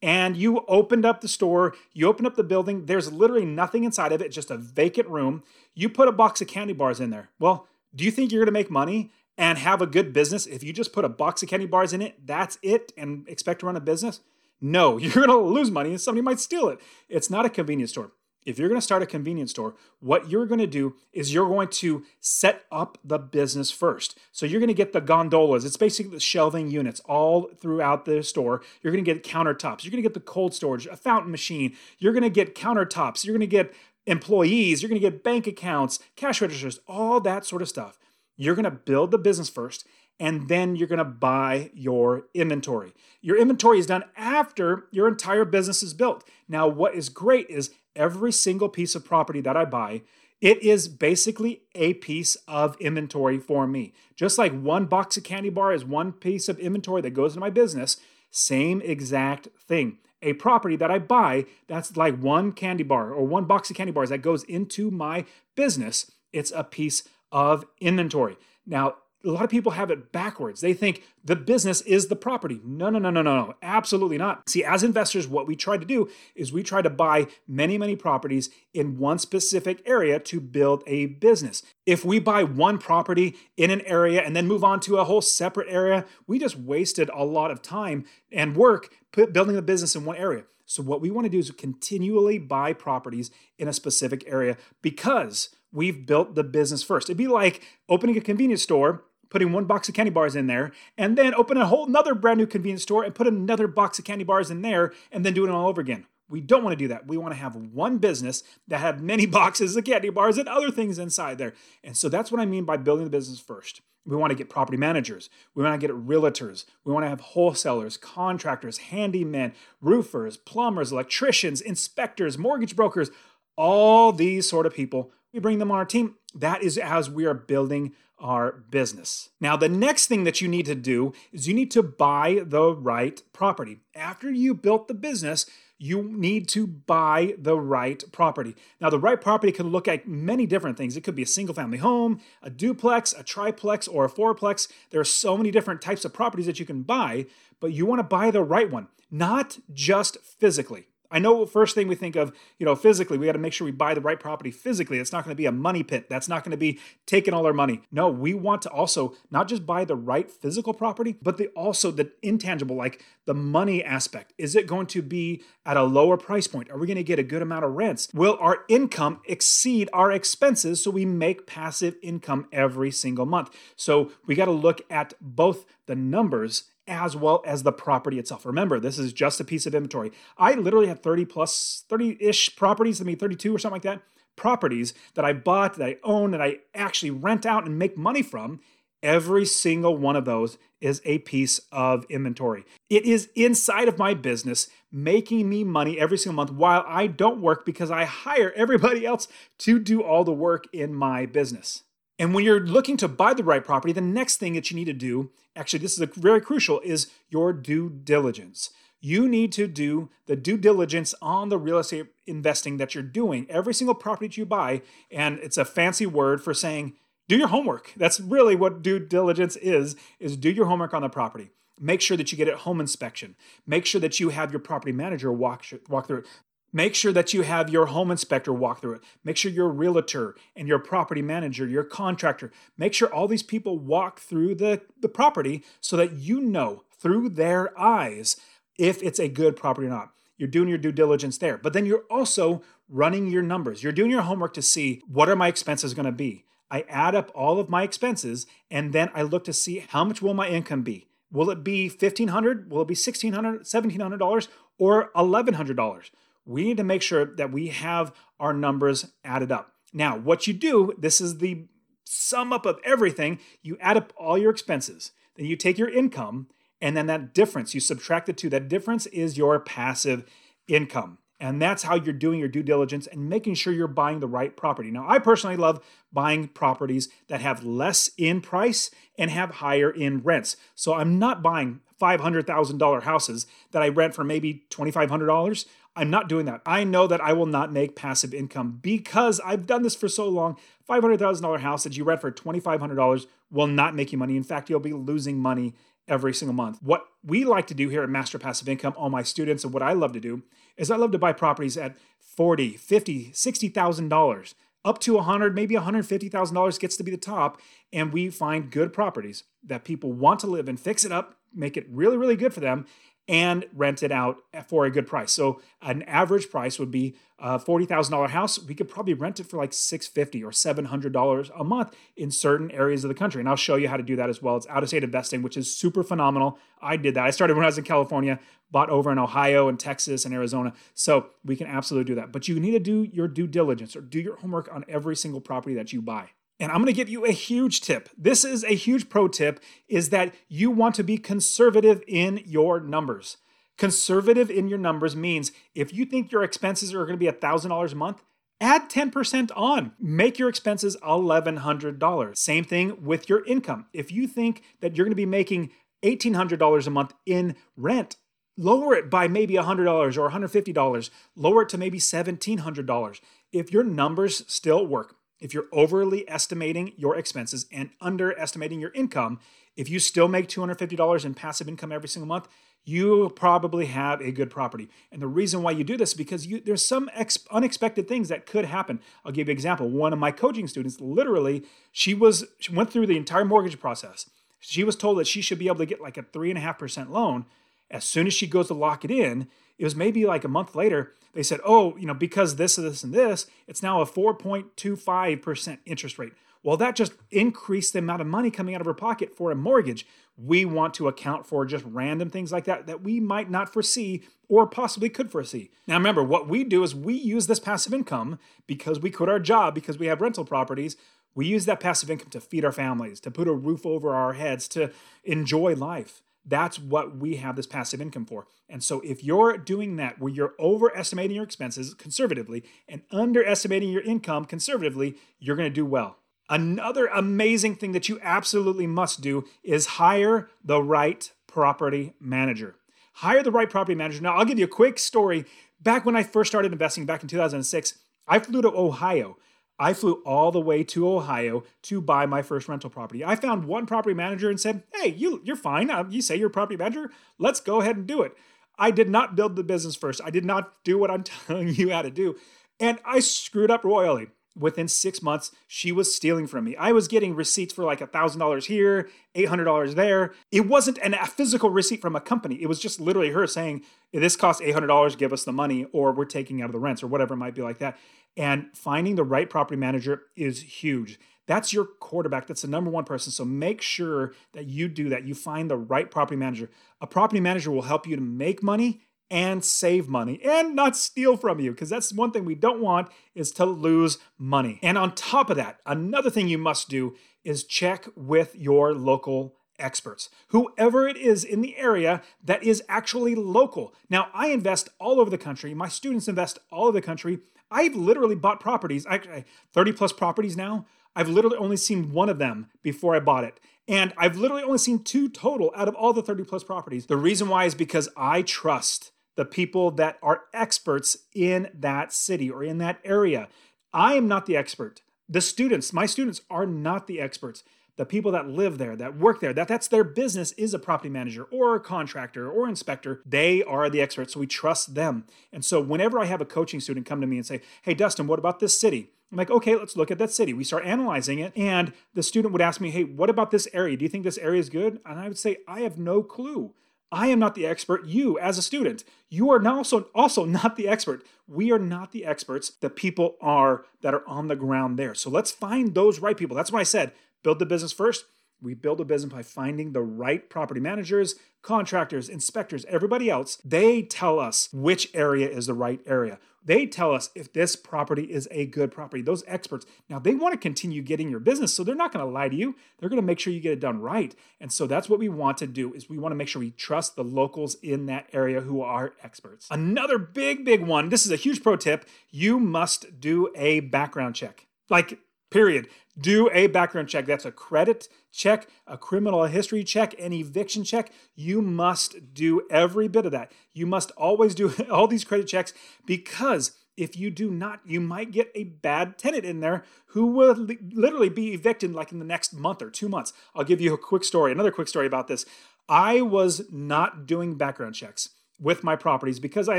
and 0.00 0.36
you 0.36 0.64
opened 0.68 1.04
up 1.04 1.20
the 1.20 1.28
store, 1.28 1.74
you 1.92 2.08
opened 2.08 2.26
up 2.26 2.34
the 2.34 2.42
building, 2.42 2.86
there's 2.86 3.12
literally 3.12 3.44
nothing 3.44 3.84
inside 3.84 4.10
of 4.10 4.22
it, 4.22 4.32
just 4.32 4.50
a 4.50 4.56
vacant 4.56 5.06
room. 5.08 5.42
You 5.74 5.90
put 5.90 6.08
a 6.08 6.12
box 6.12 6.40
of 6.40 6.48
candy 6.48 6.72
bars 6.72 6.98
in 6.98 7.10
there. 7.10 7.28
Well, 7.38 7.66
do 7.94 8.04
you 8.04 8.10
think 8.10 8.32
you're 8.32 8.40
going 8.40 8.46
to 8.46 8.52
make 8.52 8.70
money 8.70 9.10
and 9.36 9.58
have 9.58 9.82
a 9.82 9.86
good 9.86 10.14
business 10.14 10.46
if 10.46 10.64
you 10.64 10.72
just 10.72 10.94
put 10.94 11.04
a 11.04 11.10
box 11.10 11.42
of 11.42 11.50
candy 11.50 11.66
bars 11.66 11.92
in 11.92 12.00
it? 12.00 12.26
That's 12.26 12.58
it 12.62 12.90
and 12.96 13.28
expect 13.28 13.60
to 13.60 13.66
run 13.66 13.76
a 13.76 13.80
business? 13.80 14.20
No, 14.60 14.96
you're 14.98 15.12
going 15.12 15.28
to 15.28 15.36
lose 15.36 15.70
money 15.70 15.90
and 15.90 16.00
somebody 16.00 16.22
might 16.22 16.40
steal 16.40 16.68
it. 16.68 16.80
It's 17.10 17.28
not 17.28 17.44
a 17.44 17.50
convenience 17.50 17.90
store 17.90 18.12
if 18.48 18.58
you're 18.58 18.68
going 18.68 18.80
to 18.80 18.84
start 18.84 19.02
a 19.02 19.06
convenience 19.06 19.50
store, 19.50 19.74
what 20.00 20.30
you're 20.30 20.46
going 20.46 20.58
to 20.58 20.66
do 20.66 20.96
is 21.12 21.34
you're 21.34 21.46
going 21.46 21.68
to 21.68 22.02
set 22.18 22.64
up 22.72 22.96
the 23.04 23.18
business 23.18 23.70
first. 23.70 24.18
So 24.32 24.46
you're 24.46 24.58
going 24.58 24.68
to 24.68 24.74
get 24.74 24.94
the 24.94 25.02
gondolas. 25.02 25.66
It's 25.66 25.76
basically 25.76 26.12
the 26.12 26.20
shelving 26.20 26.70
units 26.70 27.00
all 27.00 27.50
throughout 27.60 28.06
the 28.06 28.22
store. 28.22 28.62
You're 28.80 28.92
going 28.92 29.04
to 29.04 29.14
get 29.14 29.22
countertops. 29.22 29.84
You're 29.84 29.90
going 29.90 30.02
to 30.02 30.08
get 30.08 30.14
the 30.14 30.20
cold 30.20 30.54
storage, 30.54 30.86
a 30.86 30.96
fountain 30.96 31.30
machine. 31.30 31.76
You're 31.98 32.14
going 32.14 32.22
to 32.22 32.30
get 32.30 32.54
countertops. 32.54 33.22
You're 33.22 33.34
going 33.34 33.40
to 33.40 33.46
get 33.46 33.74
employees. 34.06 34.80
You're 34.80 34.88
going 34.88 35.00
to 35.00 35.10
get 35.10 35.22
bank 35.22 35.46
accounts, 35.46 35.98
cash 36.16 36.40
registers, 36.40 36.80
all 36.88 37.20
that 37.20 37.44
sort 37.44 37.60
of 37.60 37.68
stuff. 37.68 37.98
You're 38.38 38.54
going 38.54 38.64
to 38.64 38.70
build 38.70 39.10
the 39.10 39.18
business 39.18 39.50
first 39.50 39.86
and 40.20 40.48
then 40.48 40.76
you're 40.76 40.88
going 40.88 40.98
to 40.98 41.04
buy 41.04 41.70
your 41.74 42.24
inventory. 42.34 42.92
Your 43.20 43.36
inventory 43.36 43.78
is 43.78 43.86
done 43.86 44.04
after 44.16 44.86
your 44.90 45.06
entire 45.06 45.44
business 45.44 45.82
is 45.82 45.94
built. 45.94 46.24
Now, 46.48 46.66
what 46.66 46.94
is 46.94 47.08
great 47.08 47.48
is 47.48 47.70
every 47.98 48.32
single 48.32 48.70
piece 48.70 48.94
of 48.94 49.04
property 49.04 49.42
that 49.42 49.56
I 49.56 49.66
buy, 49.66 50.02
it 50.40 50.62
is 50.62 50.88
basically 50.88 51.62
a 51.74 51.94
piece 51.94 52.36
of 52.46 52.76
inventory 52.80 53.38
for 53.38 53.66
me. 53.66 53.92
Just 54.14 54.38
like 54.38 54.58
one 54.58 54.86
box 54.86 55.16
of 55.16 55.24
candy 55.24 55.50
bar 55.50 55.72
is 55.72 55.84
one 55.84 56.12
piece 56.12 56.48
of 56.48 56.58
inventory 56.58 57.02
that 57.02 57.10
goes 57.10 57.32
into 57.32 57.40
my 57.40 57.50
business, 57.50 57.96
same 58.30 58.80
exact 58.80 59.48
thing. 59.60 59.98
A 60.22 60.34
property 60.34 60.76
that 60.76 60.90
I 60.90 60.98
buy, 60.98 61.46
that's 61.66 61.96
like 61.96 62.18
one 62.18 62.52
candy 62.52 62.84
bar 62.84 63.12
or 63.12 63.26
one 63.26 63.44
box 63.44 63.70
of 63.70 63.76
candy 63.76 63.92
bars 63.92 64.10
that 64.10 64.18
goes 64.18 64.44
into 64.44 64.90
my 64.90 65.24
business, 65.56 66.10
it's 66.32 66.52
a 66.54 66.64
piece 66.64 67.02
of 67.32 67.64
inventory. 67.80 68.36
Now, 68.66 68.96
a 69.24 69.30
lot 69.30 69.42
of 69.42 69.50
people 69.50 69.72
have 69.72 69.90
it 69.90 70.12
backwards. 70.12 70.60
They 70.60 70.74
think 70.74 71.02
the 71.24 71.34
business 71.34 71.80
is 71.82 72.06
the 72.06 72.16
property. 72.16 72.60
No, 72.64 72.88
no, 72.88 72.98
no, 72.98 73.10
no, 73.10 73.22
no, 73.22 73.36
no. 73.36 73.54
Absolutely 73.62 74.16
not. 74.16 74.48
See, 74.48 74.62
as 74.62 74.84
investors, 74.84 75.26
what 75.26 75.46
we 75.46 75.56
try 75.56 75.76
to 75.76 75.84
do 75.84 76.08
is 76.36 76.52
we 76.52 76.62
try 76.62 76.82
to 76.82 76.90
buy 76.90 77.26
many, 77.46 77.78
many 77.78 77.96
properties 77.96 78.48
in 78.72 78.98
one 78.98 79.18
specific 79.18 79.82
area 79.84 80.20
to 80.20 80.40
build 80.40 80.84
a 80.86 81.06
business. 81.06 81.62
If 81.84 82.04
we 82.04 82.20
buy 82.20 82.44
one 82.44 82.78
property 82.78 83.36
in 83.56 83.70
an 83.70 83.80
area 83.82 84.22
and 84.22 84.36
then 84.36 84.46
move 84.46 84.62
on 84.62 84.78
to 84.80 84.98
a 84.98 85.04
whole 85.04 85.22
separate 85.22 85.68
area, 85.68 86.04
we 86.26 86.38
just 86.38 86.56
wasted 86.56 87.10
a 87.12 87.24
lot 87.24 87.50
of 87.50 87.60
time 87.60 88.04
and 88.30 88.56
work 88.56 88.90
building 89.12 89.56
the 89.56 89.62
business 89.62 89.96
in 89.96 90.04
one 90.04 90.16
area. 90.16 90.44
So, 90.64 90.82
what 90.82 91.00
we 91.00 91.10
want 91.10 91.24
to 91.24 91.30
do 91.30 91.38
is 91.38 91.50
continually 91.50 92.38
buy 92.38 92.74
properties 92.74 93.30
in 93.58 93.68
a 93.68 93.72
specific 93.72 94.22
area 94.26 94.58
because 94.82 95.48
we've 95.72 96.06
built 96.06 96.34
the 96.34 96.44
business 96.44 96.82
first. 96.82 97.08
It'd 97.08 97.16
be 97.16 97.26
like 97.26 97.62
opening 97.88 98.18
a 98.18 98.20
convenience 98.20 98.62
store 98.62 99.04
putting 99.30 99.52
one 99.52 99.64
box 99.64 99.88
of 99.88 99.94
candy 99.94 100.10
bars 100.10 100.36
in 100.36 100.46
there, 100.46 100.72
and 100.96 101.16
then 101.16 101.34
open 101.34 101.56
a 101.56 101.66
whole 101.66 101.86
another 101.86 102.14
brand 102.14 102.38
new 102.38 102.46
convenience 102.46 102.82
store 102.82 103.04
and 103.04 103.14
put 103.14 103.26
another 103.26 103.66
box 103.66 103.98
of 103.98 104.04
candy 104.04 104.24
bars 104.24 104.50
in 104.50 104.62
there, 104.62 104.92
and 105.10 105.24
then 105.24 105.34
do 105.34 105.44
it 105.44 105.50
all 105.50 105.68
over 105.68 105.80
again. 105.80 106.06
We 106.30 106.40
don't 106.40 106.62
want 106.62 106.78
to 106.78 106.84
do 106.84 106.88
that. 106.88 107.06
We 107.06 107.16
want 107.16 107.32
to 107.32 107.40
have 107.40 107.56
one 107.56 107.98
business 107.98 108.42
that 108.68 108.80
have 108.80 109.02
many 109.02 109.26
boxes 109.40 109.76
of 109.76 109.84
candy 109.84 110.10
bars 110.10 110.38
and 110.38 110.48
other 110.48 110.70
things 110.70 110.98
inside 110.98 111.38
there. 111.38 111.54
And 111.82 111.96
so 111.96 112.08
that's 112.08 112.30
what 112.30 112.40
I 112.40 112.46
mean 112.46 112.64
by 112.64 112.76
building 112.76 113.04
the 113.04 113.10
business 113.10 113.40
first. 113.40 113.80
We 114.04 114.16
want 114.16 114.30
to 114.30 114.36
get 114.36 114.48
property 114.48 114.78
managers. 114.78 115.28
We 115.54 115.62
want 115.62 115.78
to 115.78 115.86
get 115.86 115.94
realtors. 115.94 116.64
We 116.84 116.92
want 116.92 117.04
to 117.04 117.10
have 117.10 117.20
wholesalers, 117.20 117.98
contractors, 117.98 118.78
handymen, 118.90 119.52
roofers, 119.82 120.38
plumbers, 120.38 120.92
electricians, 120.92 121.60
inspectors, 121.60 122.38
mortgage 122.38 122.74
brokers, 122.74 123.10
all 123.56 124.12
these 124.12 124.48
sort 124.48 124.64
of 124.64 124.72
people. 124.72 125.10
We 125.32 125.40
bring 125.40 125.58
them 125.58 125.70
on 125.70 125.78
our 125.78 125.84
team. 125.84 126.14
That 126.34 126.62
is 126.62 126.78
as 126.78 127.10
we 127.10 127.26
are 127.26 127.34
building 127.34 127.92
our 128.20 128.52
business. 128.70 129.30
Now, 129.40 129.56
the 129.56 129.68
next 129.68 130.06
thing 130.06 130.24
that 130.24 130.40
you 130.40 130.48
need 130.48 130.66
to 130.66 130.74
do 130.74 131.12
is 131.32 131.46
you 131.46 131.54
need 131.54 131.70
to 131.72 131.82
buy 131.82 132.42
the 132.44 132.74
right 132.74 133.22
property. 133.32 133.80
After 133.94 134.30
you 134.30 134.54
built 134.54 134.88
the 134.88 134.94
business, 134.94 135.46
you 135.78 136.02
need 136.02 136.48
to 136.48 136.66
buy 136.66 137.34
the 137.38 137.58
right 137.58 138.02
property. 138.10 138.56
Now, 138.80 138.90
the 138.90 138.98
right 138.98 139.20
property 139.20 139.52
can 139.52 139.68
look 139.68 139.86
at 139.86 140.08
many 140.08 140.44
different 140.44 140.76
things. 140.76 140.96
It 140.96 141.04
could 141.04 141.14
be 141.14 141.22
a 141.22 141.26
single 141.26 141.54
family 141.54 141.78
home, 141.78 142.20
a 142.42 142.50
duplex, 142.50 143.12
a 143.12 143.22
triplex, 143.22 143.86
or 143.86 144.04
a 144.04 144.10
fourplex. 144.10 144.68
There 144.90 145.00
are 145.00 145.04
so 145.04 145.36
many 145.36 145.50
different 145.52 145.80
types 145.80 146.04
of 146.04 146.12
properties 146.12 146.46
that 146.46 146.58
you 146.58 146.66
can 146.66 146.82
buy, 146.82 147.26
but 147.60 147.72
you 147.72 147.86
want 147.86 148.00
to 148.00 148.04
buy 148.04 148.32
the 148.32 148.42
right 148.42 148.68
one, 148.68 148.88
not 149.10 149.58
just 149.72 150.18
physically. 150.18 150.87
I 151.10 151.18
know 151.18 151.46
first 151.46 151.74
thing 151.74 151.88
we 151.88 151.94
think 151.94 152.16
of, 152.16 152.32
you 152.58 152.66
know, 152.66 152.74
physically, 152.74 153.18
we 153.18 153.26
got 153.26 153.32
to 153.32 153.38
make 153.38 153.52
sure 153.52 153.64
we 153.64 153.72
buy 153.72 153.94
the 153.94 154.00
right 154.00 154.18
property 154.18 154.50
physically. 154.50 154.98
It's 154.98 155.12
not 155.12 155.24
going 155.24 155.34
to 155.34 155.38
be 155.38 155.46
a 155.46 155.52
money 155.52 155.82
pit. 155.82 156.08
That's 156.08 156.28
not 156.28 156.44
going 156.44 156.50
to 156.50 156.58
be 156.58 156.78
taking 157.06 157.32
all 157.34 157.46
our 157.46 157.52
money. 157.52 157.82
No, 157.90 158.08
we 158.08 158.34
want 158.34 158.62
to 158.62 158.70
also 158.70 159.14
not 159.30 159.48
just 159.48 159.64
buy 159.64 159.84
the 159.84 159.96
right 159.96 160.30
physical 160.30 160.74
property, 160.74 161.16
but 161.22 161.36
the 161.36 161.48
also 161.48 161.90
the 161.90 162.12
intangible, 162.22 162.76
like 162.76 163.02
the 163.24 163.34
money 163.34 163.82
aspect. 163.82 164.32
Is 164.38 164.54
it 164.54 164.66
going 164.66 164.86
to 164.88 165.02
be 165.02 165.42
at 165.64 165.76
a 165.76 165.82
lower 165.82 166.16
price 166.16 166.46
point? 166.46 166.70
Are 166.70 166.78
we 166.78 166.86
going 166.86 166.96
to 166.96 167.02
get 167.02 167.18
a 167.18 167.22
good 167.22 167.42
amount 167.42 167.64
of 167.64 167.72
rents? 167.72 168.08
Will 168.12 168.36
our 168.40 168.64
income 168.68 169.20
exceed 169.26 169.88
our 169.92 170.12
expenses 170.12 170.82
so 170.82 170.90
we 170.90 171.04
make 171.04 171.46
passive 171.46 171.96
income 172.02 172.46
every 172.52 172.90
single 172.90 173.26
month? 173.26 173.50
So 173.76 174.12
we 174.26 174.34
got 174.34 174.46
to 174.46 174.52
look 174.52 174.82
at 174.90 175.14
both 175.20 175.64
the 175.86 175.96
numbers 175.96 176.64
as 176.88 177.14
well 177.14 177.42
as 177.46 177.62
the 177.62 177.72
property 177.72 178.18
itself. 178.18 178.44
Remember, 178.46 178.80
this 178.80 178.98
is 178.98 179.12
just 179.12 179.40
a 179.40 179.44
piece 179.44 179.66
of 179.66 179.74
inventory. 179.74 180.10
I 180.36 180.54
literally 180.54 180.88
have 180.88 181.00
30 181.00 181.26
plus 181.26 181.84
30 181.88 182.16
ish 182.20 182.56
properties, 182.56 183.00
I 183.00 183.04
mean 183.04 183.18
32 183.18 183.54
or 183.54 183.58
something 183.58 183.74
like 183.74 183.82
that, 183.82 184.02
properties 184.36 184.94
that 185.14 185.24
I 185.24 185.32
bought, 185.34 185.74
that 185.74 185.86
I 185.86 185.96
own, 186.02 186.30
that 186.32 186.40
I 186.40 186.58
actually 186.74 187.10
rent 187.10 187.44
out 187.44 187.66
and 187.66 187.78
make 187.78 187.96
money 187.96 188.22
from. 188.22 188.60
Every 189.00 189.44
single 189.44 189.96
one 189.96 190.16
of 190.16 190.24
those 190.24 190.58
is 190.80 191.00
a 191.04 191.18
piece 191.18 191.60
of 191.70 192.04
inventory. 192.08 192.64
It 192.90 193.04
is 193.04 193.28
inside 193.36 193.86
of 193.86 193.98
my 193.98 194.14
business, 194.14 194.68
making 194.90 195.48
me 195.48 195.62
money 195.62 196.00
every 196.00 196.18
single 196.18 196.36
month 196.36 196.50
while 196.50 196.84
I 196.86 197.06
don't 197.06 197.40
work 197.40 197.64
because 197.64 197.90
I 197.90 198.04
hire 198.04 198.52
everybody 198.56 199.06
else 199.06 199.28
to 199.58 199.78
do 199.78 200.02
all 200.02 200.24
the 200.24 200.32
work 200.32 200.66
in 200.72 200.94
my 200.94 201.26
business. 201.26 201.84
And 202.18 202.34
when 202.34 202.44
you're 202.44 202.60
looking 202.60 202.96
to 202.98 203.08
buy 203.08 203.34
the 203.34 203.44
right 203.44 203.64
property, 203.64 203.92
the 203.92 204.00
next 204.00 204.36
thing 204.36 204.54
that 204.54 204.70
you 204.70 204.76
need 204.76 204.86
to 204.86 204.92
do, 204.92 205.30
actually, 205.54 205.78
this 205.78 205.98
is 205.98 206.08
very 206.16 206.40
crucial, 206.40 206.80
is 206.80 207.08
your 207.28 207.52
due 207.52 207.88
diligence. 207.88 208.70
You 209.00 209.28
need 209.28 209.52
to 209.52 209.68
do 209.68 210.10
the 210.26 210.34
due 210.34 210.56
diligence 210.56 211.14
on 211.22 211.48
the 211.48 211.58
real 211.58 211.78
estate 211.78 212.06
investing 212.26 212.78
that 212.78 212.94
you're 212.94 213.04
doing. 213.04 213.46
Every 213.48 213.72
single 213.72 213.94
property 213.94 214.26
that 214.26 214.36
you 214.36 214.44
buy, 214.44 214.82
and 215.10 215.38
it's 215.38 215.56
a 215.56 215.64
fancy 215.64 216.06
word 216.06 216.42
for 216.42 216.52
saying, 216.52 216.94
do 217.28 217.36
your 217.36 217.48
homework. 217.48 217.92
That's 217.96 218.18
really 218.18 218.56
what 218.56 218.82
due 218.82 218.98
diligence 218.98 219.54
is, 219.56 219.94
is 220.18 220.36
do 220.36 220.50
your 220.50 220.66
homework 220.66 220.94
on 220.94 221.02
the 221.02 221.08
property. 221.08 221.50
Make 221.78 222.00
sure 222.00 222.16
that 222.16 222.32
you 222.32 222.38
get 222.38 222.48
a 222.48 222.56
home 222.56 222.80
inspection. 222.80 223.36
Make 223.64 223.86
sure 223.86 224.00
that 224.00 224.18
you 224.18 224.30
have 224.30 224.50
your 224.50 224.58
property 224.58 224.90
manager 224.90 225.30
walk, 225.30 225.64
walk 225.88 226.08
through 226.08 226.18
it. 226.18 226.26
Make 226.72 226.94
sure 226.94 227.12
that 227.12 227.32
you 227.32 227.42
have 227.42 227.70
your 227.70 227.86
home 227.86 228.10
inspector 228.10 228.52
walk 228.52 228.80
through 228.80 228.94
it. 228.94 229.04
Make 229.24 229.36
sure 229.36 229.50
your 229.50 229.68
realtor 229.68 230.34
and 230.54 230.68
your 230.68 230.78
property 230.78 231.22
manager, 231.22 231.66
your 231.66 231.84
contractor, 231.84 232.52
make 232.76 232.92
sure 232.92 233.12
all 233.12 233.26
these 233.26 233.42
people 233.42 233.78
walk 233.78 234.20
through 234.20 234.56
the, 234.56 234.82
the 235.00 235.08
property 235.08 235.64
so 235.80 235.96
that 235.96 236.12
you 236.12 236.40
know 236.40 236.84
through 236.98 237.30
their 237.30 237.78
eyes 237.78 238.36
if 238.78 239.02
it's 239.02 239.18
a 239.18 239.28
good 239.28 239.56
property 239.56 239.86
or 239.86 239.90
not. 239.90 240.12
You're 240.36 240.48
doing 240.48 240.68
your 240.68 240.78
due 240.78 240.92
diligence 240.92 241.38
there. 241.38 241.56
But 241.56 241.72
then 241.72 241.86
you're 241.86 242.04
also 242.10 242.62
running 242.88 243.28
your 243.28 243.42
numbers. 243.42 243.82
You're 243.82 243.92
doing 243.92 244.10
your 244.10 244.22
homework 244.22 244.54
to 244.54 244.62
see 244.62 245.02
what 245.08 245.28
are 245.28 245.36
my 245.36 245.48
expenses 245.48 245.94
going 245.94 246.06
to 246.06 246.12
be. 246.12 246.44
I 246.70 246.84
add 246.88 247.14
up 247.14 247.30
all 247.34 247.58
of 247.58 247.70
my 247.70 247.82
expenses 247.82 248.46
and 248.70 248.92
then 248.92 249.10
I 249.14 249.22
look 249.22 249.44
to 249.44 249.52
see 249.52 249.84
how 249.88 250.04
much 250.04 250.20
will 250.20 250.34
my 250.34 250.48
income 250.48 250.82
be. 250.82 251.06
Will 251.30 251.50
it 251.50 251.64
be 251.64 251.88
1,500? 251.88 252.70
Will 252.70 252.82
it 252.82 252.88
be 252.88 252.94
$1,600, 252.94 253.60
$1,700, 253.60 254.48
or 254.78 255.10
$1,100? 255.14 256.10
We 256.48 256.64
need 256.64 256.78
to 256.78 256.84
make 256.84 257.02
sure 257.02 257.24
that 257.36 257.52
we 257.52 257.68
have 257.68 258.12
our 258.40 258.52
numbers 258.52 259.12
added 259.22 259.52
up. 259.52 259.74
Now, 259.92 260.16
what 260.18 260.46
you 260.46 260.54
do, 260.54 260.94
this 260.98 261.20
is 261.20 261.38
the 261.38 261.66
sum 262.04 262.52
up 262.52 262.64
of 262.64 262.80
everything, 262.84 263.38
you 263.62 263.76
add 263.80 263.98
up 263.98 264.12
all 264.16 264.38
your 264.38 264.50
expenses, 264.50 265.12
then 265.36 265.46
you 265.46 265.56
take 265.56 265.78
your 265.78 265.90
income, 265.90 266.48
and 266.80 266.96
then 266.96 267.06
that 267.06 267.34
difference, 267.34 267.74
you 267.74 267.80
subtract 267.80 268.26
the 268.26 268.32
two. 268.32 268.48
That 268.48 268.68
difference 268.68 269.06
is 269.06 269.36
your 269.36 269.58
passive 269.60 270.24
income. 270.68 271.18
And 271.40 271.62
that's 271.62 271.84
how 271.84 271.94
you're 271.94 272.12
doing 272.12 272.40
your 272.40 272.48
due 272.48 272.62
diligence 272.64 273.06
and 273.06 273.28
making 273.28 273.54
sure 273.54 273.72
you're 273.72 273.86
buying 273.86 274.20
the 274.20 274.26
right 274.26 274.56
property. 274.56 274.90
Now, 274.90 275.06
I 275.08 275.18
personally 275.18 275.56
love 275.56 275.84
buying 276.12 276.48
properties 276.48 277.08
that 277.28 277.40
have 277.40 277.64
less 277.64 278.10
in 278.16 278.40
price 278.40 278.90
and 279.16 279.30
have 279.30 279.56
higher 279.56 279.90
in 279.90 280.18
rents. 280.22 280.56
So 280.74 280.94
I'm 280.94 281.18
not 281.18 281.42
buying 281.42 281.80
$500,000 282.00 283.02
houses 283.02 283.46
that 283.70 283.82
I 283.82 283.88
rent 283.88 284.14
for 284.14 284.24
maybe 284.24 284.64
$2,500. 284.70 285.66
I'm 285.98 286.10
not 286.10 286.28
doing 286.28 286.46
that. 286.46 286.62
I 286.64 286.84
know 286.84 287.08
that 287.08 287.20
I 287.20 287.32
will 287.32 287.46
not 287.46 287.72
make 287.72 287.96
passive 287.96 288.32
income 288.32 288.78
because 288.80 289.40
I've 289.44 289.66
done 289.66 289.82
this 289.82 289.96
for 289.96 290.08
so 290.08 290.28
long. 290.28 290.56
$500,000 290.88 291.60
house 291.60 291.82
that 291.82 291.96
you 291.96 292.04
rent 292.04 292.20
for 292.20 292.30
$2,500 292.30 293.26
will 293.50 293.66
not 293.66 293.96
make 293.96 294.12
you 294.12 294.18
money. 294.18 294.36
In 294.36 294.44
fact, 294.44 294.70
you'll 294.70 294.78
be 294.78 294.92
losing 294.92 295.40
money 295.40 295.74
every 296.06 296.32
single 296.32 296.54
month. 296.54 296.78
What 296.82 297.04
we 297.24 297.44
like 297.44 297.66
to 297.66 297.74
do 297.74 297.88
here 297.88 298.04
at 298.04 298.08
Master 298.08 298.38
Passive 298.38 298.68
Income, 298.68 298.94
all 298.96 299.10
my 299.10 299.24
students, 299.24 299.64
and 299.64 299.74
what 299.74 299.82
I 299.82 299.92
love 299.92 300.12
to 300.12 300.20
do 300.20 300.42
is 300.76 300.90
I 300.90 300.96
love 300.96 301.10
to 301.12 301.18
buy 301.18 301.32
properties 301.32 301.76
at 301.76 301.96
40, 302.20 302.76
50, 302.76 303.32
$60,000 303.32 304.54
up 304.84 305.00
to 305.00 305.14
100 305.14 305.54
maybe 305.54 305.74
$150,000 305.74 306.80
gets 306.80 306.96
to 306.96 307.02
be 307.02 307.10
the 307.10 307.16
top 307.16 307.60
and 307.92 308.12
we 308.12 308.30
find 308.30 308.70
good 308.70 308.92
properties 308.92 309.42
that 309.64 309.84
people 309.84 310.12
want 310.12 310.38
to 310.38 310.46
live 310.46 310.68
in 310.68 310.76
fix 310.76 311.04
it 311.04 311.10
up 311.10 311.36
make 311.52 311.76
it 311.76 311.84
really 311.90 312.16
really 312.16 312.36
good 312.36 312.54
for 312.54 312.60
them 312.60 312.86
and 313.28 313.66
rent 313.74 314.02
it 314.02 314.10
out 314.10 314.38
for 314.68 314.86
a 314.86 314.90
good 314.90 315.06
price. 315.06 315.32
So 315.32 315.60
an 315.82 316.02
average 316.02 316.50
price 316.50 316.78
would 316.78 316.90
be 316.90 317.14
a 317.38 317.58
$40,000 317.58 318.30
house. 318.30 318.58
We 318.58 318.74
could 318.74 318.88
probably 318.88 319.12
rent 319.12 319.38
it 319.38 319.44
for 319.44 319.58
like 319.58 319.74
650 319.74 320.42
or 320.42 320.50
$700 320.50 321.50
a 321.54 321.64
month 321.64 321.94
in 322.16 322.30
certain 322.30 322.70
areas 322.70 323.04
of 323.04 323.08
the 323.08 323.14
country. 323.14 323.40
And 323.40 323.48
I'll 323.48 323.56
show 323.56 323.76
you 323.76 323.88
how 323.88 323.98
to 323.98 324.02
do 324.02 324.16
that 324.16 324.30
as 324.30 324.40
well. 324.40 324.56
It's 324.56 324.66
out 324.68 324.82
of 324.82 324.88
state 324.88 325.04
investing, 325.04 325.42
which 325.42 325.58
is 325.58 325.76
super 325.76 326.02
phenomenal. 326.02 326.58
I 326.80 326.96
did 326.96 327.14
that. 327.14 327.24
I 327.24 327.30
started 327.30 327.54
when 327.54 327.64
I 327.64 327.68
was 327.68 327.78
in 327.78 327.84
California, 327.84 328.40
bought 328.70 328.88
over 328.88 329.12
in 329.12 329.18
Ohio 329.18 329.68
and 329.68 329.78
Texas 329.78 330.24
and 330.24 330.32
Arizona. 330.32 330.72
So 330.94 331.26
we 331.44 331.54
can 331.54 331.66
absolutely 331.66 332.12
do 332.12 332.20
that. 332.20 332.32
But 332.32 332.48
you 332.48 332.58
need 332.58 332.72
to 332.72 332.80
do 332.80 333.06
your 333.12 333.28
due 333.28 333.46
diligence 333.46 333.94
or 333.94 334.00
do 334.00 334.20
your 334.20 334.36
homework 334.36 334.72
on 334.72 334.84
every 334.88 335.16
single 335.16 335.42
property 335.42 335.74
that 335.74 335.92
you 335.92 336.00
buy. 336.00 336.30
And 336.60 336.72
I'm 336.72 336.78
going 336.78 336.86
to 336.86 336.92
give 336.92 337.08
you 337.08 337.24
a 337.24 337.32
huge 337.32 337.80
tip. 337.80 338.08
This 338.16 338.44
is 338.44 338.64
a 338.64 338.74
huge 338.74 339.08
pro 339.08 339.28
tip 339.28 339.60
is 339.88 340.10
that 340.10 340.34
you 340.48 340.70
want 340.70 340.94
to 340.96 341.04
be 341.04 341.16
conservative 341.16 342.02
in 342.08 342.42
your 342.44 342.80
numbers. 342.80 343.36
Conservative 343.76 344.50
in 344.50 344.66
your 344.66 344.78
numbers 344.78 345.14
means 345.14 345.52
if 345.74 345.94
you 345.94 346.04
think 346.04 346.32
your 346.32 346.42
expenses 346.42 346.92
are 346.92 347.06
going 347.06 347.16
to 347.18 347.24
be 347.24 347.30
$1,000 347.30 347.92
a 347.92 347.94
month, 347.94 348.24
add 348.60 348.90
10% 348.90 349.50
on. 349.54 349.92
Make 350.00 350.38
your 350.38 350.48
expenses 350.48 350.96
$1,100. 350.96 352.36
Same 352.36 352.64
thing 352.64 353.04
with 353.04 353.28
your 353.28 353.44
income. 353.44 353.86
If 353.92 354.10
you 354.10 354.26
think 354.26 354.62
that 354.80 354.96
you're 354.96 355.04
going 355.04 355.12
to 355.12 355.16
be 355.16 355.26
making 355.26 355.70
$1,800 356.02 356.86
a 356.86 356.90
month 356.90 357.14
in 357.24 357.54
rent, 357.76 358.16
lower 358.56 358.94
it 358.94 359.08
by 359.08 359.28
maybe 359.28 359.54
$100 359.54 360.16
or 360.18 360.30
$150. 360.30 361.10
Lower 361.36 361.62
it 361.62 361.68
to 361.68 361.78
maybe 361.78 361.98
$1,700. 361.98 363.20
If 363.52 363.72
your 363.72 363.84
numbers 363.84 364.42
still 364.48 364.84
work, 364.84 365.14
if 365.40 365.54
you're 365.54 365.66
overly 365.72 366.28
estimating 366.28 366.92
your 366.96 367.16
expenses 367.16 367.66
and 367.72 367.90
underestimating 368.00 368.80
your 368.80 368.90
income, 368.92 369.40
if 369.76 369.88
you 369.88 369.98
still 370.00 370.28
make 370.28 370.48
$250 370.48 371.24
in 371.24 371.34
passive 371.34 371.68
income 371.68 371.92
every 371.92 372.08
single 372.08 372.26
month, 372.26 372.48
you 372.84 373.30
probably 373.36 373.86
have 373.86 374.20
a 374.20 374.32
good 374.32 374.50
property. 374.50 374.88
And 375.12 375.20
the 375.20 375.26
reason 375.26 375.62
why 375.62 375.72
you 375.72 375.84
do 375.84 375.96
this 375.96 376.10
is 376.10 376.14
because 376.16 376.46
you, 376.46 376.60
there's 376.60 376.84
some 376.84 377.10
ex- 377.12 377.38
unexpected 377.50 378.08
things 378.08 378.28
that 378.28 378.46
could 378.46 378.64
happen. 378.64 379.00
I'll 379.24 379.32
give 379.32 379.46
you 379.48 379.52
an 379.52 379.56
example. 379.56 379.88
One 379.90 380.12
of 380.12 380.18
my 380.18 380.30
coaching 380.30 380.66
students, 380.66 381.00
literally, 381.00 381.64
she 381.92 382.14
was 382.14 382.46
she 382.58 382.74
went 382.74 382.90
through 382.90 383.06
the 383.06 383.16
entire 383.18 383.44
mortgage 383.44 383.78
process. 383.78 384.30
She 384.58 384.84
was 384.84 384.96
told 384.96 385.18
that 385.18 385.26
she 385.26 385.42
should 385.42 385.58
be 385.58 385.66
able 385.66 385.78
to 385.78 385.86
get 385.86 386.00
like 386.00 386.16
a 386.16 386.22
three 386.22 386.50
and 386.50 386.58
a 386.58 386.62
half 386.62 386.78
percent 386.78 387.12
loan. 387.12 387.44
As 387.90 388.04
soon 388.04 388.26
as 388.26 388.34
she 388.34 388.46
goes 388.46 388.68
to 388.68 388.74
lock 388.74 389.04
it 389.04 389.10
in, 389.10 389.48
it 389.78 389.84
was 389.84 389.94
maybe 389.94 390.26
like 390.26 390.44
a 390.44 390.48
month 390.48 390.74
later, 390.74 391.12
they 391.34 391.42
said, 391.42 391.60
oh, 391.64 391.96
you 391.96 392.06
know, 392.06 392.14
because 392.14 392.56
this, 392.56 392.76
this, 392.76 393.04
and 393.04 393.14
this, 393.14 393.46
it's 393.66 393.82
now 393.82 394.00
a 394.00 394.06
4.25% 394.06 395.78
interest 395.86 396.18
rate. 396.18 396.32
Well, 396.62 396.76
that 396.76 396.96
just 396.96 397.12
increased 397.30 397.92
the 397.92 398.00
amount 398.00 398.20
of 398.20 398.26
money 398.26 398.50
coming 398.50 398.74
out 398.74 398.80
of 398.80 398.86
her 398.86 398.94
pocket 398.94 399.36
for 399.36 399.50
a 399.50 399.56
mortgage. 399.56 400.06
We 400.36 400.64
want 400.64 400.94
to 400.94 401.08
account 401.08 401.46
for 401.46 401.64
just 401.64 401.84
random 401.84 402.30
things 402.30 402.50
like 402.50 402.64
that 402.64 402.86
that 402.86 403.02
we 403.02 403.20
might 403.20 403.50
not 403.50 403.72
foresee 403.72 404.22
or 404.48 404.66
possibly 404.66 405.08
could 405.08 405.30
foresee. 405.30 405.70
Now, 405.86 405.96
remember, 405.96 406.22
what 406.22 406.48
we 406.48 406.64
do 406.64 406.82
is 406.82 406.94
we 406.94 407.14
use 407.14 407.46
this 407.46 407.60
passive 407.60 407.94
income 407.94 408.38
because 408.66 408.98
we 408.98 409.10
quit 409.10 409.28
our 409.28 409.38
job, 409.38 409.74
because 409.74 409.98
we 409.98 410.06
have 410.06 410.20
rental 410.20 410.44
properties. 410.44 410.96
We 411.34 411.46
use 411.46 411.66
that 411.66 411.80
passive 411.80 412.10
income 412.10 412.30
to 412.30 412.40
feed 412.40 412.64
our 412.64 412.72
families, 412.72 413.20
to 413.20 413.30
put 413.30 413.46
a 413.46 413.52
roof 413.52 413.86
over 413.86 414.14
our 414.14 414.32
heads, 414.32 414.66
to 414.68 414.90
enjoy 415.24 415.74
life. 415.74 416.22
That's 416.48 416.78
what 416.78 417.16
we 417.16 417.36
have 417.36 417.56
this 417.56 417.66
passive 417.66 418.00
income 418.00 418.24
for. 418.24 418.46
And 418.68 418.82
so 418.82 419.00
if 419.00 419.22
you're 419.22 419.56
doing 419.58 419.96
that 419.96 420.18
where 420.18 420.32
you're 420.32 420.54
overestimating 420.58 421.36
your 421.36 421.44
expenses 421.44 421.94
conservatively 421.94 422.64
and 422.88 423.02
underestimating 423.10 423.90
your 423.90 424.02
income 424.02 424.46
conservatively, 424.46 425.16
you're 425.38 425.56
going 425.56 425.70
to 425.70 425.74
do 425.74 425.84
well. 425.84 426.16
Another 426.48 427.06
amazing 427.06 427.76
thing 427.76 427.92
that 427.92 428.08
you 428.08 428.18
absolutely 428.22 428.86
must 428.86 429.20
do 429.20 429.44
is 429.62 429.86
hire 429.86 430.48
the 430.64 430.82
right 430.82 431.30
property 431.46 432.14
manager. 432.18 432.76
Hire 433.14 433.42
the 433.42 433.50
right 433.50 433.68
property 433.68 433.94
manager. 433.94 434.22
Now, 434.22 434.36
I'll 434.36 434.46
give 434.46 434.58
you 434.58 434.64
a 434.64 434.68
quick 434.68 434.98
story. 434.98 435.44
Back 435.80 436.06
when 436.06 436.16
I 436.16 436.22
first 436.22 436.50
started 436.50 436.72
investing 436.72 437.04
back 437.04 437.22
in 437.22 437.28
2006, 437.28 437.98
I 438.26 438.38
flew 438.38 438.62
to 438.62 438.68
Ohio 438.68 439.36
I 439.78 439.92
flew 439.92 440.22
all 440.26 440.50
the 440.50 440.60
way 440.60 440.82
to 440.84 441.08
Ohio 441.08 441.62
to 441.82 442.00
buy 442.00 442.26
my 442.26 442.42
first 442.42 442.68
rental 442.68 442.90
property. 442.90 443.24
I 443.24 443.36
found 443.36 443.64
one 443.64 443.86
property 443.86 444.14
manager 444.14 444.50
and 444.50 444.60
said, 444.60 444.82
"Hey, 444.94 445.10
you 445.10 445.40
you're 445.44 445.56
fine. 445.56 445.90
Uh, 445.90 446.04
you 446.08 446.22
say 446.22 446.36
you're 446.36 446.48
a 446.48 446.50
property 446.50 446.76
manager. 446.76 447.10
Let's 447.38 447.60
go 447.60 447.80
ahead 447.80 447.96
and 447.96 448.06
do 448.06 448.22
it." 448.22 448.36
I 448.78 448.90
did 448.90 449.08
not 449.08 449.34
build 449.34 449.56
the 449.56 449.64
business 449.64 449.96
first. 449.96 450.20
I 450.24 450.30
did 450.30 450.44
not 450.44 450.84
do 450.84 450.98
what 450.98 451.10
I'm 451.10 451.22
telling 451.46 451.68
you 451.68 451.90
how 451.90 452.02
to 452.02 452.10
do. 452.10 452.36
And 452.80 452.98
I 453.04 453.18
screwed 453.20 453.70
up 453.70 453.84
royally 453.84 454.28
within 454.58 454.88
six 454.88 455.22
months, 455.22 455.52
she 455.66 455.92
was 455.92 456.14
stealing 456.14 456.46
from 456.46 456.64
me. 456.64 456.76
I 456.76 456.92
was 456.92 457.08
getting 457.08 457.34
receipts 457.34 457.72
for 457.72 457.84
like 457.84 458.00
$1,000 458.00 458.64
here, 458.64 459.08
$800 459.34 459.94
there. 459.94 460.32
It 460.50 460.66
wasn't 460.66 460.98
an, 460.98 461.14
a 461.14 461.26
physical 461.26 461.70
receipt 461.70 462.00
from 462.00 462.16
a 462.16 462.20
company. 462.20 462.60
It 462.60 462.66
was 462.66 462.80
just 462.80 463.00
literally 463.00 463.30
her 463.30 463.46
saying, 463.46 463.82
This 464.12 464.36
costs 464.36 464.62
$800, 464.62 465.16
give 465.16 465.32
us 465.32 465.44
the 465.44 465.52
money, 465.52 465.86
or 465.92 466.12
we're 466.12 466.24
taking 466.24 466.60
out 466.60 466.66
of 466.66 466.72
the 466.72 466.78
rents, 466.78 467.02
or 467.02 467.06
whatever 467.06 467.34
it 467.34 467.38
might 467.38 467.54
be 467.54 467.62
like 467.62 467.78
that. 467.78 467.96
And 468.38 468.68
finding 468.72 469.16
the 469.16 469.24
right 469.24 469.50
property 469.50 469.76
manager 469.76 470.22
is 470.36 470.62
huge. 470.62 471.18
That's 471.46 471.72
your 471.72 471.84
quarterback. 471.84 472.46
That's 472.46 472.62
the 472.62 472.68
number 472.68 472.90
one 472.90 473.04
person. 473.04 473.32
So 473.32 473.44
make 473.44 473.82
sure 473.82 474.32
that 474.52 474.66
you 474.66 474.86
do 474.86 475.08
that. 475.08 475.26
You 475.26 475.34
find 475.34 475.68
the 475.68 475.76
right 475.76 476.10
property 476.10 476.36
manager. 476.36 476.70
A 477.00 477.06
property 477.06 477.40
manager 477.40 477.70
will 477.70 477.82
help 477.82 478.06
you 478.06 478.16
to 478.16 478.22
make 478.22 478.62
money 478.62 479.00
and 479.30 479.64
save 479.64 480.08
money 480.08 480.40
and 480.42 480.74
not 480.74 480.96
steal 480.96 481.36
from 481.36 481.60
you 481.60 481.72
because 481.72 481.90
that's 481.90 482.12
one 482.12 482.30
thing 482.30 482.44
we 482.44 482.54
don't 482.54 482.80
want 482.80 483.08
is 483.34 483.50
to 483.52 483.66
lose 483.66 484.18
money. 484.38 484.78
And 484.82 484.96
on 484.96 485.14
top 485.14 485.50
of 485.50 485.56
that, 485.56 485.80
another 485.84 486.30
thing 486.30 486.48
you 486.48 486.58
must 486.58 486.88
do 486.88 487.16
is 487.44 487.64
check 487.64 488.06
with 488.14 488.54
your 488.54 488.94
local 488.94 489.56
experts, 489.78 490.28
whoever 490.48 491.06
it 491.06 491.16
is 491.16 491.44
in 491.44 491.60
the 491.60 491.76
area 491.76 492.22
that 492.42 492.62
is 492.62 492.82
actually 492.88 493.34
local. 493.34 493.94
Now, 494.10 494.28
I 494.34 494.48
invest 494.48 494.88
all 494.98 495.20
over 495.20 495.30
the 495.30 495.38
country. 495.38 495.72
My 495.74 495.88
students 495.88 496.28
invest 496.28 496.58
all 496.70 496.88
over 496.88 496.92
the 496.92 497.02
country. 497.02 497.38
I've 497.70 497.94
literally 497.94 498.34
bought 498.34 498.60
properties, 498.60 499.06
actually 499.06 499.44
30 499.72 499.92
plus 499.92 500.12
properties 500.12 500.56
now. 500.56 500.86
I've 501.14 501.28
literally 501.28 501.56
only 501.56 501.76
seen 501.76 502.12
one 502.12 502.28
of 502.28 502.38
them 502.38 502.68
before 502.82 503.16
I 503.16 503.20
bought 503.20 503.44
it. 503.44 503.58
And 503.88 504.12
I've 504.16 504.36
literally 504.36 504.62
only 504.62 504.78
seen 504.78 505.02
two 505.02 505.28
total 505.28 505.72
out 505.74 505.88
of 505.88 505.94
all 505.94 506.12
the 506.12 506.22
30 506.22 506.44
plus 506.44 506.62
properties. 506.62 507.06
The 507.06 507.16
reason 507.16 507.48
why 507.48 507.64
is 507.64 507.74
because 507.74 508.08
I 508.16 508.42
trust 508.42 509.12
the 509.36 509.44
people 509.44 509.90
that 509.92 510.18
are 510.22 510.42
experts 510.52 511.16
in 511.34 511.70
that 511.72 512.12
city 512.12 512.50
or 512.50 512.62
in 512.62 512.78
that 512.78 513.00
area. 513.04 513.48
I 513.92 514.14
am 514.14 514.28
not 514.28 514.46
the 514.46 514.56
expert. 514.56 515.00
The 515.28 515.40
students, 515.40 515.92
my 515.92 516.06
students 516.06 516.42
are 516.50 516.66
not 516.66 517.06
the 517.06 517.20
experts. 517.20 517.62
The 517.98 518.06
people 518.06 518.30
that 518.30 518.48
live 518.48 518.78
there, 518.78 518.94
that 518.94 519.18
work 519.18 519.40
there, 519.40 519.52
that 519.52 519.66
that's 519.66 519.88
their 519.88 520.04
business 520.04 520.52
is 520.52 520.72
a 520.72 520.78
property 520.78 521.08
manager 521.08 521.48
or 521.50 521.80
contractor 521.80 522.48
or 522.48 522.68
inspector. 522.68 523.22
They 523.26 523.64
are 523.64 523.90
the 523.90 524.00
experts. 524.00 524.34
So 524.34 524.40
we 524.40 524.46
trust 524.46 524.94
them. 524.94 525.24
And 525.52 525.64
so 525.64 525.80
whenever 525.80 526.20
I 526.20 526.26
have 526.26 526.40
a 526.40 526.46
coaching 526.46 526.78
student 526.78 527.06
come 527.06 527.20
to 527.20 527.26
me 527.26 527.38
and 527.38 527.44
say, 527.44 527.60
Hey, 527.82 527.94
Dustin, 527.94 528.28
what 528.28 528.38
about 528.38 528.60
this 528.60 528.78
city? 528.78 529.10
I'm 529.32 529.36
like, 529.36 529.50
okay, 529.50 529.74
let's 529.74 529.96
look 529.96 530.12
at 530.12 530.18
that 530.18 530.30
city. 530.30 530.52
We 530.52 530.62
start 530.62 530.86
analyzing 530.86 531.40
it. 531.40 531.52
And 531.56 531.92
the 532.14 532.22
student 532.22 532.52
would 532.52 532.62
ask 532.62 532.80
me, 532.80 532.90
Hey, 532.90 533.02
what 533.02 533.30
about 533.30 533.50
this 533.50 533.66
area? 533.72 533.96
Do 533.96 534.04
you 534.04 534.08
think 534.08 534.22
this 534.22 534.38
area 534.38 534.60
is 534.60 534.70
good? 534.70 535.00
And 535.04 535.18
I 535.18 535.26
would 535.26 535.36
say, 535.36 535.58
I 535.66 535.80
have 535.80 535.98
no 535.98 536.22
clue. 536.22 536.74
I 537.10 537.28
am 537.28 537.38
not 537.38 537.54
the 537.54 537.66
expert. 537.66 538.04
You, 538.04 538.38
as 538.38 538.58
a 538.58 538.62
student, 538.62 539.02
you 539.30 539.50
are 539.50 539.66
also 539.66 540.08
also 540.14 540.44
not 540.44 540.76
the 540.76 540.86
expert. 540.86 541.24
We 541.46 541.72
are 541.72 541.78
not 541.78 542.12
the 542.12 542.24
experts. 542.24 542.70
The 542.70 542.90
people 542.90 543.36
are 543.40 543.84
that 544.02 544.14
are 544.14 544.28
on 544.28 544.48
the 544.48 544.56
ground 544.56 544.98
there. 544.98 545.14
So 545.14 545.30
let's 545.30 545.50
find 545.50 545.94
those 545.94 546.20
right 546.20 546.36
people. 546.36 546.56
That's 546.56 546.70
why 546.70 546.80
I 546.80 546.84
said 546.84 547.12
build 547.42 547.58
the 547.58 547.66
business 547.66 547.92
first. 547.92 548.24
We 548.60 548.74
build 548.74 549.00
a 549.00 549.04
business 549.04 549.32
by 549.32 549.42
finding 549.42 549.92
the 549.92 550.02
right 550.02 550.48
property 550.50 550.80
managers, 550.80 551.36
contractors, 551.62 552.28
inspectors, 552.28 552.84
everybody 552.86 553.30
else. 553.30 553.58
They 553.64 554.02
tell 554.02 554.40
us 554.40 554.68
which 554.72 555.14
area 555.14 555.48
is 555.48 555.66
the 555.66 555.74
right 555.74 556.00
area. 556.06 556.38
They 556.64 556.86
tell 556.86 557.14
us 557.14 557.30
if 557.34 557.52
this 557.52 557.76
property 557.76 558.24
is 558.24 558.48
a 558.50 558.66
good 558.66 558.90
property. 558.90 559.22
Those 559.22 559.44
experts, 559.46 559.86
now 560.08 560.18
they 560.18 560.34
want 560.34 560.52
to 560.52 560.58
continue 560.58 561.02
getting 561.02 561.30
your 561.30 561.40
business, 561.40 561.72
so 561.72 561.84
they're 561.84 561.94
not 561.94 562.12
going 562.12 562.24
to 562.24 562.30
lie 562.30 562.48
to 562.48 562.56
you. 562.56 562.74
They're 562.98 563.08
going 563.08 563.22
to 563.22 563.26
make 563.26 563.38
sure 563.38 563.52
you 563.52 563.60
get 563.60 563.72
it 563.72 563.80
done 563.80 564.00
right. 564.00 564.34
And 564.60 564.72
so 564.72 564.86
that's 564.86 565.08
what 565.08 565.20
we 565.20 565.28
want 565.28 565.56
to 565.58 565.66
do 565.66 565.94
is 565.94 566.10
we 566.10 566.18
want 566.18 566.32
to 566.32 566.36
make 566.36 566.48
sure 566.48 566.60
we 566.60 566.72
trust 566.72 567.16
the 567.16 567.24
locals 567.24 567.76
in 567.76 568.06
that 568.06 568.28
area 568.32 568.60
who 568.60 568.82
are 568.82 569.14
experts. 569.22 569.68
Another 569.70 570.18
big 570.18 570.64
big 570.64 570.82
one, 570.84 571.08
this 571.08 571.24
is 571.24 571.32
a 571.32 571.36
huge 571.36 571.62
pro 571.62 571.76
tip, 571.76 572.06
you 572.30 572.58
must 572.58 573.20
do 573.20 573.50
a 573.54 573.80
background 573.80 574.34
check. 574.34 574.66
Like 574.90 575.20
period. 575.50 575.88
Do 576.20 576.50
a 576.52 576.66
background 576.66 577.08
check. 577.08 577.26
That's 577.26 577.44
a 577.44 577.52
credit 577.52 578.08
check, 578.32 578.68
a 578.86 578.98
criminal 578.98 579.44
history 579.44 579.84
check, 579.84 580.14
an 580.18 580.32
eviction 580.32 580.84
check. 580.84 581.12
You 581.34 581.62
must 581.62 582.34
do 582.34 582.62
every 582.70 583.08
bit 583.08 583.26
of 583.26 583.32
that. 583.32 583.52
You 583.72 583.86
must 583.86 584.10
always 584.12 584.54
do 584.54 584.72
all 584.90 585.06
these 585.06 585.24
credit 585.24 585.46
checks 585.46 585.72
because 586.06 586.72
if 586.96 587.16
you 587.16 587.30
do 587.30 587.50
not, 587.50 587.80
you 587.86 588.00
might 588.00 588.32
get 588.32 588.50
a 588.56 588.64
bad 588.64 589.18
tenant 589.18 589.44
in 589.44 589.60
there 589.60 589.84
who 590.06 590.26
will 590.26 590.54
literally 590.92 591.28
be 591.28 591.52
evicted 591.52 591.94
like 591.94 592.10
in 592.10 592.18
the 592.18 592.24
next 592.24 592.52
month 592.52 592.82
or 592.82 592.90
two 592.90 593.08
months. 593.08 593.32
I'll 593.54 593.64
give 593.64 593.80
you 593.80 593.94
a 593.94 593.98
quick 593.98 594.24
story, 594.24 594.50
another 594.50 594.72
quick 594.72 594.88
story 594.88 595.06
about 595.06 595.28
this. 595.28 595.46
I 595.88 596.20
was 596.20 596.70
not 596.72 597.24
doing 597.24 597.54
background 597.54 597.94
checks 597.94 598.30
with 598.60 598.82
my 598.82 598.96
properties 598.96 599.38
because 599.38 599.68
I, 599.68 599.78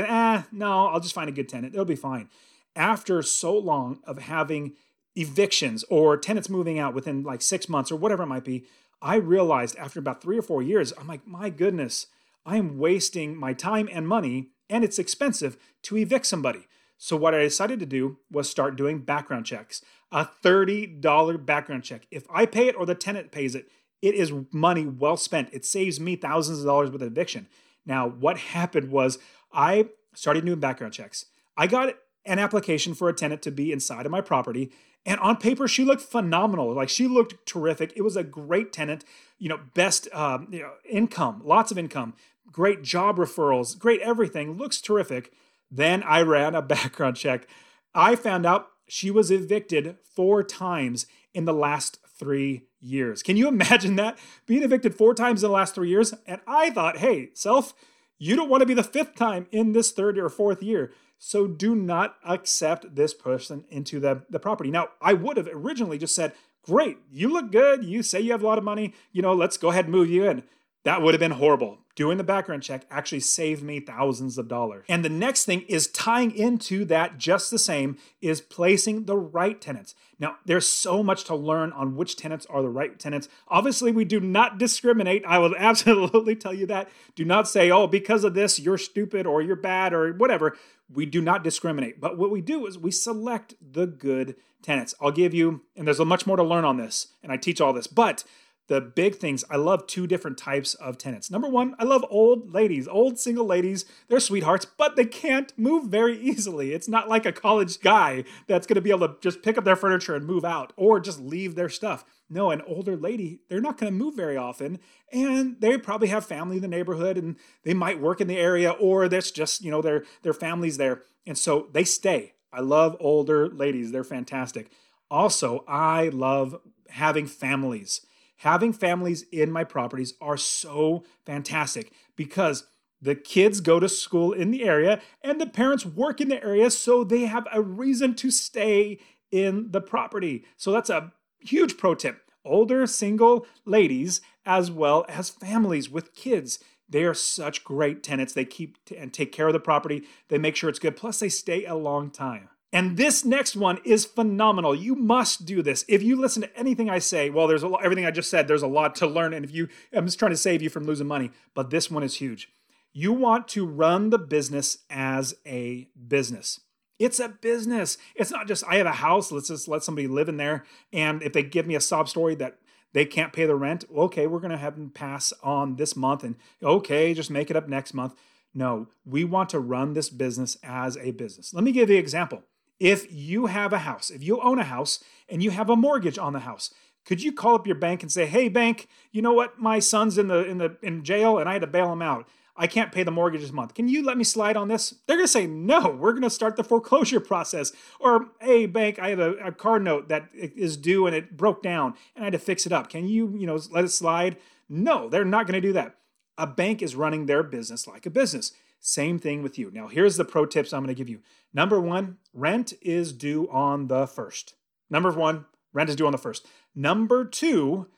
eh, 0.00 0.42
no, 0.50 0.88
I'll 0.88 1.00
just 1.00 1.14
find 1.14 1.28
a 1.28 1.32
good 1.32 1.48
tenant. 1.48 1.74
It'll 1.74 1.84
be 1.84 1.94
fine. 1.94 2.30
After 2.74 3.20
so 3.22 3.56
long 3.56 4.00
of 4.04 4.18
having 4.18 4.72
evictions 5.16 5.84
or 5.88 6.16
tenants 6.16 6.48
moving 6.48 6.78
out 6.78 6.94
within 6.94 7.22
like 7.22 7.42
six 7.42 7.68
months 7.68 7.90
or 7.90 7.96
whatever 7.96 8.22
it 8.22 8.26
might 8.26 8.44
be, 8.44 8.64
I 9.02 9.16
realized 9.16 9.76
after 9.76 9.98
about 9.98 10.22
three 10.22 10.38
or 10.38 10.42
four 10.42 10.62
years, 10.62 10.92
I'm 10.98 11.06
like, 11.06 11.26
my 11.26 11.50
goodness, 11.50 12.06
I 12.44 12.56
am 12.56 12.78
wasting 12.78 13.36
my 13.36 13.52
time 13.52 13.88
and 13.92 14.06
money, 14.06 14.50
and 14.68 14.84
it's 14.84 14.98
expensive 14.98 15.56
to 15.82 15.96
evict 15.96 16.26
somebody. 16.26 16.66
So, 16.98 17.16
what 17.16 17.34
I 17.34 17.38
decided 17.38 17.80
to 17.80 17.86
do 17.86 18.18
was 18.30 18.48
start 18.48 18.76
doing 18.76 19.00
background 19.00 19.46
checks. 19.46 19.82
A 20.12 20.28
$30 20.42 21.46
background 21.46 21.84
check. 21.84 22.06
If 22.10 22.26
I 22.30 22.44
pay 22.44 22.68
it 22.68 22.76
or 22.76 22.84
the 22.84 22.94
tenant 22.94 23.32
pays 23.32 23.54
it, 23.54 23.68
it 24.02 24.14
is 24.14 24.32
money 24.52 24.86
well 24.86 25.16
spent. 25.16 25.48
It 25.52 25.64
saves 25.64 25.98
me 25.98 26.16
thousands 26.16 26.60
of 26.60 26.66
dollars 26.66 26.90
with 26.90 27.02
eviction. 27.02 27.48
Now, 27.86 28.08
what 28.08 28.38
happened 28.38 28.90
was 28.90 29.18
I 29.52 29.88
started 30.14 30.44
doing 30.44 30.60
background 30.60 30.92
checks. 30.92 31.26
I 31.56 31.66
got 31.66 31.94
an 32.24 32.38
application 32.38 32.94
for 32.94 33.08
a 33.08 33.14
tenant 33.14 33.42
to 33.42 33.50
be 33.50 33.72
inside 33.72 34.04
of 34.04 34.12
my 34.12 34.20
property, 34.20 34.70
and 35.06 35.18
on 35.20 35.36
paper, 35.36 35.66
she 35.66 35.84
looked 35.84 36.02
phenomenal. 36.02 36.72
Like 36.74 36.88
she 36.88 37.06
looked 37.06 37.46
terrific. 37.46 37.92
It 37.96 38.02
was 38.02 38.16
a 38.16 38.24
great 38.24 38.72
tenant. 38.72 39.04
You 39.38 39.48
know, 39.48 39.60
best 39.74 40.08
um, 40.12 40.48
you 40.50 40.60
know 40.60 40.72
income, 40.88 41.42
lots 41.44 41.70
of 41.70 41.78
income, 41.78 42.14
great 42.50 42.82
job 42.82 43.16
referrals, 43.16 43.78
great 43.78 44.00
everything. 44.02 44.52
Looks 44.52 44.80
terrific. 44.80 45.32
Then 45.70 46.02
I 46.02 46.22
ran 46.22 46.54
a 46.54 46.62
background 46.76 47.16
check. 47.16 47.46
I 47.94 48.16
found 48.16 48.46
out 48.46 48.68
she 48.88 49.10
was 49.10 49.30
evicted 49.30 49.96
four 50.14 50.42
times 50.42 51.06
in 51.32 51.44
the 51.44 51.54
last 51.54 51.98
three 52.18 52.66
years. 52.80 53.22
Can 53.22 53.36
you 53.36 53.48
imagine 53.48 53.96
that? 53.96 54.18
Being 54.46 54.62
evicted 54.62 54.94
four 54.94 55.14
times 55.14 55.42
in 55.42 55.48
the 55.48 55.54
last 55.54 55.74
three 55.74 55.88
years? 55.88 56.12
And 56.26 56.40
I 56.46 56.70
thought, 56.70 56.98
hey, 56.98 57.30
self, 57.34 57.72
you 58.18 58.36
don't 58.36 58.50
want 58.50 58.60
to 58.60 58.66
be 58.66 58.74
the 58.74 58.82
fifth 58.82 59.14
time 59.14 59.46
in 59.50 59.72
this 59.72 59.92
third 59.92 60.18
or 60.18 60.28
fourth 60.28 60.62
year. 60.62 60.92
So 61.22 61.46
do 61.46 61.76
not 61.76 62.16
accept 62.24 62.96
this 62.96 63.12
person 63.12 63.66
into 63.68 64.00
the, 64.00 64.22
the 64.30 64.40
property. 64.40 64.70
Now, 64.70 64.88
I 65.02 65.12
would 65.12 65.36
have 65.36 65.48
originally 65.52 65.98
just 65.98 66.14
said, 66.14 66.32
Great, 66.62 66.96
you 67.12 67.28
look 67.28 67.52
good. 67.52 67.84
You 67.84 68.02
say 68.02 68.20
you 68.20 68.32
have 68.32 68.42
a 68.42 68.46
lot 68.46 68.58
of 68.58 68.64
money. 68.64 68.94
You 69.12 69.20
know, 69.20 69.34
let's 69.34 69.58
go 69.58 69.68
ahead 69.70 69.84
and 69.84 69.92
move 69.92 70.08
you 70.08 70.28
in. 70.28 70.42
That 70.84 71.02
would 71.02 71.12
have 71.12 71.20
been 71.20 71.32
horrible. 71.32 71.78
Doing 72.00 72.16
the 72.16 72.24
background 72.24 72.62
check 72.62 72.86
actually 72.90 73.20
saved 73.20 73.62
me 73.62 73.78
thousands 73.78 74.38
of 74.38 74.48
dollars. 74.48 74.86
And 74.88 75.04
the 75.04 75.10
next 75.10 75.44
thing 75.44 75.66
is 75.68 75.86
tying 75.86 76.34
into 76.34 76.86
that 76.86 77.18
just 77.18 77.50
the 77.50 77.58
same 77.58 77.98
is 78.22 78.40
placing 78.40 79.04
the 79.04 79.18
right 79.18 79.60
tenants. 79.60 79.94
Now, 80.18 80.36
there's 80.46 80.66
so 80.66 81.02
much 81.02 81.24
to 81.24 81.34
learn 81.34 81.72
on 81.72 81.96
which 81.96 82.16
tenants 82.16 82.46
are 82.46 82.62
the 82.62 82.70
right 82.70 82.98
tenants. 82.98 83.28
Obviously, 83.48 83.92
we 83.92 84.06
do 84.06 84.18
not 84.18 84.56
discriminate. 84.56 85.26
I 85.26 85.40
will 85.40 85.54
absolutely 85.58 86.36
tell 86.36 86.54
you 86.54 86.64
that. 86.68 86.88
Do 87.16 87.26
not 87.26 87.46
say, 87.46 87.70
oh, 87.70 87.86
because 87.86 88.24
of 88.24 88.32
this, 88.32 88.58
you're 88.58 88.78
stupid 88.78 89.26
or 89.26 89.42
you're 89.42 89.54
bad 89.54 89.92
or 89.92 90.14
whatever. 90.14 90.56
We 90.90 91.04
do 91.04 91.20
not 91.20 91.44
discriminate. 91.44 92.00
But 92.00 92.16
what 92.16 92.30
we 92.30 92.40
do 92.40 92.66
is 92.66 92.78
we 92.78 92.92
select 92.92 93.56
the 93.60 93.86
good 93.86 94.36
tenants. 94.62 94.94
I'll 95.02 95.12
give 95.12 95.34
you, 95.34 95.64
and 95.76 95.86
there's 95.86 96.00
much 96.00 96.26
more 96.26 96.38
to 96.38 96.42
learn 96.42 96.64
on 96.64 96.78
this, 96.78 97.08
and 97.22 97.30
I 97.30 97.36
teach 97.36 97.60
all 97.60 97.74
this, 97.74 97.86
but 97.86 98.24
the 98.70 98.80
big 98.80 99.16
things 99.16 99.44
I 99.50 99.56
love 99.56 99.88
two 99.88 100.06
different 100.06 100.38
types 100.38 100.74
of 100.74 100.96
tenants. 100.96 101.28
Number 101.28 101.48
one, 101.48 101.74
I 101.80 101.84
love 101.84 102.04
old 102.08 102.54
ladies, 102.54 102.86
old 102.86 103.18
single 103.18 103.44
ladies. 103.44 103.84
They're 104.06 104.20
sweethearts, 104.20 104.64
but 104.64 104.94
they 104.94 105.06
can't 105.06 105.52
move 105.58 105.90
very 105.90 106.16
easily. 106.20 106.72
It's 106.72 106.86
not 106.86 107.08
like 107.08 107.26
a 107.26 107.32
college 107.32 107.80
guy 107.80 108.22
that's 108.46 108.68
going 108.68 108.76
to 108.76 108.80
be 108.80 108.90
able 108.90 109.08
to 109.08 109.16
just 109.20 109.42
pick 109.42 109.58
up 109.58 109.64
their 109.64 109.74
furniture 109.74 110.14
and 110.14 110.24
move 110.24 110.44
out 110.44 110.72
or 110.76 111.00
just 111.00 111.20
leave 111.20 111.56
their 111.56 111.68
stuff. 111.68 112.04
No, 112.30 112.52
an 112.52 112.62
older 112.62 112.96
lady, 112.96 113.40
they're 113.48 113.60
not 113.60 113.76
going 113.76 113.92
to 113.92 113.98
move 113.98 114.14
very 114.14 114.36
often. 114.36 114.78
And 115.12 115.60
they 115.60 115.76
probably 115.76 116.08
have 116.08 116.24
family 116.24 116.56
in 116.56 116.62
the 116.62 116.68
neighborhood 116.68 117.18
and 117.18 117.34
they 117.64 117.74
might 117.74 118.00
work 118.00 118.20
in 118.20 118.28
the 118.28 118.38
area 118.38 118.70
or 118.70 119.08
there's 119.08 119.32
just, 119.32 119.64
you 119.64 119.72
know, 119.72 119.82
their, 119.82 120.04
their 120.22 120.32
families 120.32 120.76
there. 120.76 121.02
And 121.26 121.36
so 121.36 121.66
they 121.72 121.82
stay. 121.82 122.34
I 122.52 122.60
love 122.60 122.96
older 123.00 123.48
ladies. 123.48 123.90
They're 123.90 124.04
fantastic. 124.04 124.70
Also, 125.10 125.64
I 125.66 126.08
love 126.10 126.60
having 126.88 127.26
families 127.26 128.06
having 128.40 128.72
families 128.72 129.22
in 129.30 129.50
my 129.50 129.64
properties 129.64 130.14
are 130.20 130.36
so 130.36 131.04
fantastic 131.26 131.92
because 132.16 132.64
the 133.02 133.14
kids 133.14 133.60
go 133.60 133.78
to 133.78 133.88
school 133.88 134.32
in 134.32 134.50
the 134.50 134.64
area 134.64 135.00
and 135.22 135.38
the 135.38 135.46
parents 135.46 135.84
work 135.84 136.22
in 136.22 136.28
the 136.28 136.42
area 136.42 136.70
so 136.70 137.04
they 137.04 137.26
have 137.26 137.46
a 137.52 137.60
reason 137.60 138.14
to 138.14 138.30
stay 138.30 138.98
in 139.30 139.70
the 139.72 139.80
property. 139.80 140.44
So 140.56 140.72
that's 140.72 140.88
a 140.88 141.12
huge 141.40 141.76
pro 141.76 141.94
tip. 141.94 142.22
Older 142.42 142.86
single 142.86 143.46
ladies 143.66 144.22
as 144.46 144.70
well 144.70 145.04
as 145.08 145.28
families 145.28 145.90
with 145.90 146.14
kids 146.14 146.58
They 146.88 147.04
are 147.04 147.14
such 147.14 147.62
great 147.62 148.02
tenants. 148.02 148.32
They 148.32 148.44
keep 148.44 148.78
and 148.96 149.12
take 149.12 149.32
care 149.32 149.46
of 149.46 149.52
the 149.52 149.60
property. 149.60 150.02
They 150.28 150.38
make 150.38 150.56
sure 150.56 150.68
it's 150.68 150.80
good. 150.80 150.96
Plus, 150.96 151.20
they 151.20 151.28
stay 151.28 151.64
a 151.64 151.76
long 151.76 152.10
time. 152.10 152.48
And 152.72 152.96
this 152.96 153.24
next 153.24 153.56
one 153.56 153.78
is 153.84 154.04
phenomenal. 154.04 154.74
You 154.74 154.94
must 154.94 155.44
do 155.44 155.60
this. 155.60 155.84
If 155.88 156.02
you 156.02 156.16
listen 156.16 156.42
to 156.42 156.56
anything 156.56 156.88
I 156.88 157.00
say, 157.00 157.28
well, 157.28 157.48
there's 157.48 157.64
a 157.64 157.68
lot, 157.68 157.84
everything 157.84 158.06
I 158.06 158.12
just 158.12 158.30
said, 158.30 158.46
there's 158.46 158.62
a 158.62 158.68
lot 158.68 158.94
to 158.96 159.06
learn. 159.06 159.34
And 159.34 159.44
if 159.44 159.52
you, 159.52 159.68
I'm 159.92 160.06
just 160.06 160.18
trying 160.18 160.30
to 160.30 160.36
save 160.36 160.62
you 160.62 160.70
from 160.70 160.84
losing 160.84 161.08
money, 161.08 161.30
but 161.54 161.70
this 161.70 161.90
one 161.90 162.04
is 162.04 162.16
huge. 162.16 162.52
You 162.92 163.12
want 163.12 163.48
to 163.48 163.66
run 163.66 164.10
the 164.10 164.18
business 164.18 164.78
as 164.88 165.34
a 165.46 165.88
business. 166.08 166.60
It's 166.98 167.18
a 167.18 167.28
business. 167.28 167.98
It's 168.14 168.30
not 168.30 168.46
just 168.46 168.64
I 168.68 168.76
have 168.76 168.86
a 168.86 168.92
house. 168.92 169.32
Let's 169.32 169.48
just 169.48 169.68
let 169.68 169.82
somebody 169.82 170.06
live 170.06 170.28
in 170.28 170.36
there. 170.36 170.64
And 170.92 171.22
if 171.22 171.32
they 171.32 171.42
give 171.42 171.66
me 171.66 171.74
a 171.74 171.80
sob 171.80 172.08
story 172.08 172.34
that 172.36 172.58
they 172.92 173.04
can't 173.04 173.32
pay 173.32 173.46
the 173.46 173.54
rent, 173.54 173.84
okay, 173.96 174.26
we're 174.26 174.40
going 174.40 174.50
to 174.50 174.56
have 174.56 174.76
them 174.76 174.90
pass 174.90 175.32
on 175.42 175.76
this 175.76 175.96
month 175.96 176.22
and 176.24 176.36
okay, 176.62 177.14
just 177.14 177.30
make 177.30 177.50
it 177.50 177.56
up 177.56 177.68
next 177.68 177.94
month. 177.94 178.14
No, 178.52 178.88
we 179.04 179.24
want 179.24 179.48
to 179.50 179.60
run 179.60 179.94
this 179.94 180.10
business 180.10 180.58
as 180.62 180.96
a 180.96 181.12
business. 181.12 181.54
Let 181.54 181.64
me 181.64 181.72
give 181.72 181.88
you 181.88 181.96
an 181.96 182.02
example. 182.02 182.42
If 182.80 183.06
you 183.12 183.46
have 183.46 183.72
a 183.72 183.78
house, 183.78 184.10
if 184.10 184.22
you 184.22 184.40
own 184.40 184.58
a 184.58 184.64
house 184.64 185.04
and 185.28 185.42
you 185.42 185.50
have 185.50 185.70
a 185.70 185.76
mortgage 185.76 186.18
on 186.18 186.32
the 186.32 186.40
house, 186.40 186.74
could 187.04 187.22
you 187.22 187.32
call 187.32 187.54
up 187.54 187.66
your 187.66 187.76
bank 187.76 188.02
and 188.02 188.10
say, 188.10 188.26
"Hey 188.26 188.48
bank, 188.48 188.88
you 189.12 189.22
know 189.22 189.32
what? 189.32 189.58
My 189.58 189.78
son's 189.78 190.18
in 190.18 190.26
the 190.26 190.44
in 190.44 190.58
the 190.58 190.76
in 190.82 191.04
jail 191.04 191.38
and 191.38 191.48
I 191.48 191.52
had 191.52 191.62
to 191.62 191.68
bail 191.68 191.92
him 191.92 192.02
out. 192.02 192.26
I 192.60 192.66
can't 192.66 192.92
pay 192.92 193.02
the 193.04 193.10
mortgage 193.10 193.40
this 193.40 193.52
month. 193.52 193.72
Can 193.72 193.88
you 193.88 194.04
let 194.04 194.18
me 194.18 194.24
slide 194.24 194.54
on 194.54 194.68
this? 194.68 194.94
They're 195.06 195.16
going 195.16 195.24
to 195.24 195.32
say, 195.32 195.46
no, 195.46 195.88
we're 195.88 196.12
going 196.12 196.22
to 196.22 196.30
start 196.30 196.56
the 196.56 196.64
foreclosure 196.64 197.20
process. 197.32 197.72
Or, 197.98 198.26
hey, 198.38 198.66
bank, 198.66 198.98
I 198.98 199.08
have 199.08 199.18
a, 199.18 199.32
a 199.36 199.52
car 199.52 199.78
note 199.78 200.08
that 200.08 200.28
is 200.34 200.76
due 200.76 201.06
and 201.06 201.16
it 201.16 201.38
broke 201.38 201.62
down 201.62 201.94
and 202.14 202.22
I 202.22 202.26
had 202.26 202.34
to 202.34 202.38
fix 202.38 202.66
it 202.66 202.72
up. 202.72 202.90
Can 202.90 203.08
you, 203.08 203.34
you 203.34 203.46
know, 203.46 203.58
let 203.70 203.84
it 203.84 203.88
slide? 203.88 204.36
No, 204.68 205.08
they're 205.08 205.24
not 205.24 205.46
going 205.46 205.60
to 205.60 205.66
do 205.66 205.72
that. 205.72 205.96
A 206.36 206.46
bank 206.46 206.82
is 206.82 206.94
running 206.94 207.24
their 207.24 207.42
business 207.42 207.86
like 207.86 208.04
a 208.04 208.10
business. 208.10 208.52
Same 208.80 209.18
thing 209.18 209.42
with 209.42 209.58
you. 209.58 209.70
Now, 209.70 209.88
here's 209.88 210.16
the 210.16 210.24
pro 210.24 210.46
tips 210.46 210.72
I'm 210.72 210.82
going 210.82 210.94
to 210.94 210.98
give 210.98 211.08
you. 211.08 211.20
Number 211.52 211.78
one, 211.78 212.16
rent 212.32 212.72
is 212.80 213.12
due 213.12 213.48
on 213.50 213.88
the 213.88 214.06
first. 214.06 214.54
Number 214.88 215.12
one, 215.12 215.44
rent 215.72 215.90
is 215.90 215.96
due 215.96 216.06
on 216.06 216.12
the 216.12 216.18
first. 216.18 216.46
Number 216.74 217.24
two, 217.24 217.88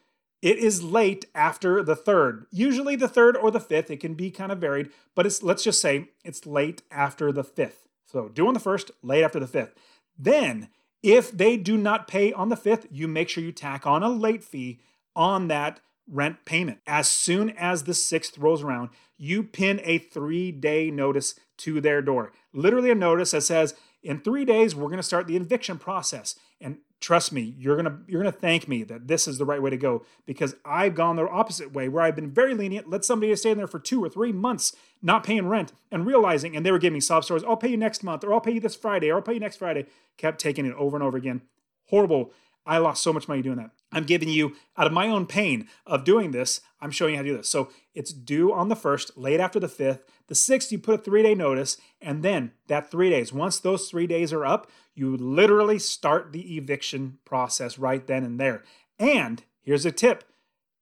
it 0.42 0.59
is 0.59 0.83
late 0.83 1.27
after 1.37 1.85
the 1.85 1.95
third, 1.95 2.47
usually 2.51 2.97
the 2.97 3.09
third 3.09 3.37
or 3.37 3.53
the 3.53 3.61
fifth. 3.61 3.90
It 3.90 4.01
can 4.01 4.14
be 4.14 4.31
kind 4.31 4.51
of 4.51 4.59
varied, 4.59 4.90
but 5.14 5.25
it's 5.25 5.42
let's 5.42 5.62
just 5.62 5.81
say 5.81 6.09
it's 6.25 6.47
late 6.47 6.83
after 6.90 7.31
the 7.31 7.45
fifth. 7.45 7.87
So 8.05 8.29
due 8.29 8.49
on 8.49 8.55
the 8.55 8.61
first, 8.61 8.90
late 9.03 9.23
after 9.23 9.38
the 9.38 9.47
fifth. 9.47 9.75
Then, 10.18 10.68
if 11.03 11.31
they 11.31 11.57
do 11.57 11.77
not 11.77 12.09
pay 12.09 12.33
on 12.33 12.49
the 12.49 12.57
fifth, 12.57 12.87
you 12.90 13.07
make 13.07 13.29
sure 13.29 13.42
you 13.42 13.53
tack 13.53 13.87
on 13.87 14.03
a 14.03 14.09
late 14.09 14.42
fee 14.42 14.81
on 15.14 15.47
that 15.49 15.81
rent 16.09 16.45
payment. 16.45 16.79
As 16.87 17.09
soon 17.09 17.51
as 17.51 17.85
the 17.85 17.95
sixth 17.95 18.38
rolls 18.38 18.62
around, 18.62 18.91
you 19.17 19.43
pin 19.43 19.81
a 19.85 19.99
three 19.99 20.53
day 20.53 20.91
notice 20.91 21.35
to 21.59 21.81
their 21.81 22.03
door. 22.03 22.33
Literally, 22.53 22.91
a 22.91 22.95
notice 22.95 23.31
that 23.31 23.43
says, 23.43 23.75
in 24.03 24.21
three 24.21 24.45
days, 24.45 24.75
we're 24.75 24.88
going 24.88 24.97
to 24.97 25.03
start 25.03 25.27
the 25.27 25.37
eviction 25.37 25.79
process. 25.79 26.35
And 26.61 26.79
trust 27.01 27.33
me, 27.33 27.55
you're 27.59 27.77
gonna 27.77 27.99
you're 28.07 28.23
gonna 28.23 28.33
thank 28.33 28.69
me 28.69 28.85
that 28.85 29.09
this 29.09 29.27
is 29.29 29.37
the 29.37 29.45
right 29.45 29.61
way 29.61 29.71
to 29.71 29.77
go 29.77 30.05
because 30.25 30.55
I've 30.65 30.95
gone 30.95 31.17
the 31.17 31.29
opposite 31.29 31.73
way 31.73 31.88
where 31.88 32.03
I've 32.03 32.17
been 32.17 32.31
very 32.31 32.55
lenient, 32.55 32.88
let 32.88 33.05
somebody 33.05 33.35
stay 33.37 33.51
in 33.51 33.59
there 33.59 33.67
for 33.67 33.81
two 33.81 34.03
or 34.03 34.09
three 34.09 34.33
months 34.33 34.75
not 35.03 35.25
paying 35.25 35.49
rent 35.49 35.73
and 35.91 36.07
realizing, 36.07 36.57
and 36.57 36.65
they 36.65 36.71
were 36.71 36.79
giving 36.79 36.95
me 36.95 37.01
stories, 37.01 37.45
I'll 37.45 37.57
pay 37.57 37.69
you 37.69 37.77
next 37.77 38.05
month, 38.05 38.23
or 38.23 38.33
I'll 38.33 38.41
pay 38.41 38.53
you 38.53 38.61
this 38.61 38.77
Friday, 38.77 39.11
or 39.11 39.17
I'll 39.17 39.23
pay 39.23 39.35
you 39.35 39.41
next 39.41 39.57
Friday. 39.57 39.87
Kept 40.17 40.41
taking 40.41 40.65
it 40.65 40.75
over 40.77 40.97
and 40.97 41.03
over 41.03 41.17
again. 41.17 41.43
Horrible. 41.88 42.33
I 42.64 42.79
lost 42.79 43.03
so 43.03 43.12
much 43.12 43.29
money 43.29 43.42
doing 43.42 43.57
that. 43.57 43.70
I'm 43.92 44.05
giving 44.05 44.29
you, 44.29 44.55
out 44.77 44.87
of 44.87 44.92
my 44.92 45.09
own 45.09 45.27
pain 45.27 45.68
of 45.87 46.05
doing 46.05 46.31
this, 46.31 46.61
I'm 46.81 46.90
showing 46.90 47.12
you 47.12 47.16
how 47.16 47.22
to 47.22 47.29
do 47.29 47.37
this. 47.37 47.48
So 47.48 47.70
it's 47.94 48.12
due 48.12 48.53
on 48.53 48.68
the 48.68 48.77
first, 48.77 49.16
late 49.16 49.40
after 49.40 49.61
the 49.61 49.68
fifth. 49.68 50.05
The 50.29 50.35
sixth, 50.35 50.70
you 50.72 50.79
put 50.79 51.01
a 51.01 51.03
three 51.03 51.22
day 51.22 51.35
notice, 51.35 51.77
and 52.01 52.22
then 52.22 52.53
that 52.68 52.90
three 52.90 53.11
days, 53.11 53.33
once 53.33 53.59
those 53.59 53.88
three 53.88 54.07
days 54.07 54.33
are 54.33 54.46
up, 54.46 54.70
you 54.94 55.16
literally 55.16 55.79
start 55.79 56.33
the 56.33 56.57
eviction 56.57 57.18
process 57.25 57.79
right 57.79 58.07
then 58.07 58.25
and 58.25 58.38
there. 58.38 58.62
And 58.98 59.42
here's 59.61 59.87
a 59.87 59.92
tip 59.92 60.25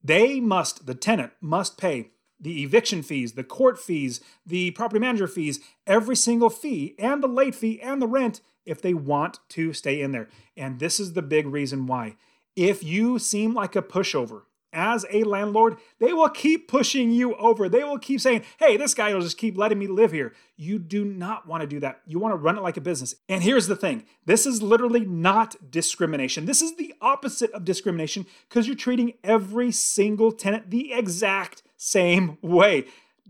they 0.03 0.41
must, 0.41 0.87
the 0.87 0.95
tenant 0.95 1.33
must 1.41 1.79
pay 1.79 2.11
the 2.41 2.63
eviction 2.63 3.03
fees, 3.03 3.33
the 3.33 3.45
court 3.45 3.79
fees, 3.79 4.21
the 4.47 4.71
property 4.71 4.99
manager 4.99 5.29
fees, 5.29 5.61
every 5.87 6.17
single 6.17 6.49
fee, 6.49 6.95
and 6.99 7.23
the 7.23 7.29
late 7.29 7.55
fee 7.55 7.81
and 7.83 8.01
the 8.01 8.07
rent 8.07 8.41
if 8.65 8.83
they 8.83 8.95
want 8.95 9.41
to 9.51 9.73
stay 9.73 10.01
in 10.01 10.13
there. 10.13 10.29
And 10.57 10.79
this 10.79 11.01
is 11.01 11.13
the 11.13 11.23
big 11.23 11.47
reason 11.47 11.87
why. 11.87 12.17
If 12.57 12.83
you 12.83 13.19
seem 13.19 13.55
like 13.55 13.77
a 13.77 13.83
pushover, 13.83 14.43
as 14.73 15.05
a 15.11 15.25
landlord, 15.25 15.79
they 15.99 16.13
will 16.13 16.29
keep 16.29 16.69
pushing 16.69 17.11
you 17.11 17.35
over. 17.37 17.69
They 17.69 17.83
will 17.85 17.99
keep 17.99 18.21
saying, 18.21 18.45
hey, 18.59 18.77
this 18.77 18.95
guy 18.95 19.13
will 19.13 19.21
just 19.21 19.39
keep 19.39 19.59
letting 19.59 19.79
me 19.79 19.87
live 19.87 20.13
here. 20.13 20.33
You 20.57 20.79
do 20.79 21.05
not 21.05 21.47
want 21.47 21.63
to 21.63 21.67
do 21.67 21.81
that. 21.81 22.01
You 22.07 22.19
want 22.19 22.33
to 22.33 22.37
run 22.37 22.57
it 22.57 22.63
like 22.63 22.77
a 22.77 22.81
business. 22.81 23.15
And 23.29 23.43
here's 23.43 23.67
the 23.67 23.77
thing 23.77 24.05
this 24.27 24.47
is 24.47 24.63
literally 24.63 25.05
not 25.05 25.71
discrimination. 25.71 26.47
This 26.47 26.63
is 26.63 26.77
the 26.77 26.95
opposite 27.01 27.51
of 27.53 27.65
discrimination 27.65 28.27
because 28.49 28.67
you're 28.67 28.77
treating 28.77 29.15
every 29.25 29.73
single 29.73 30.33
tenant 30.33 30.71
the 30.71 30.93
exact 30.93 31.63
same 31.77 32.39
way. 32.43 32.85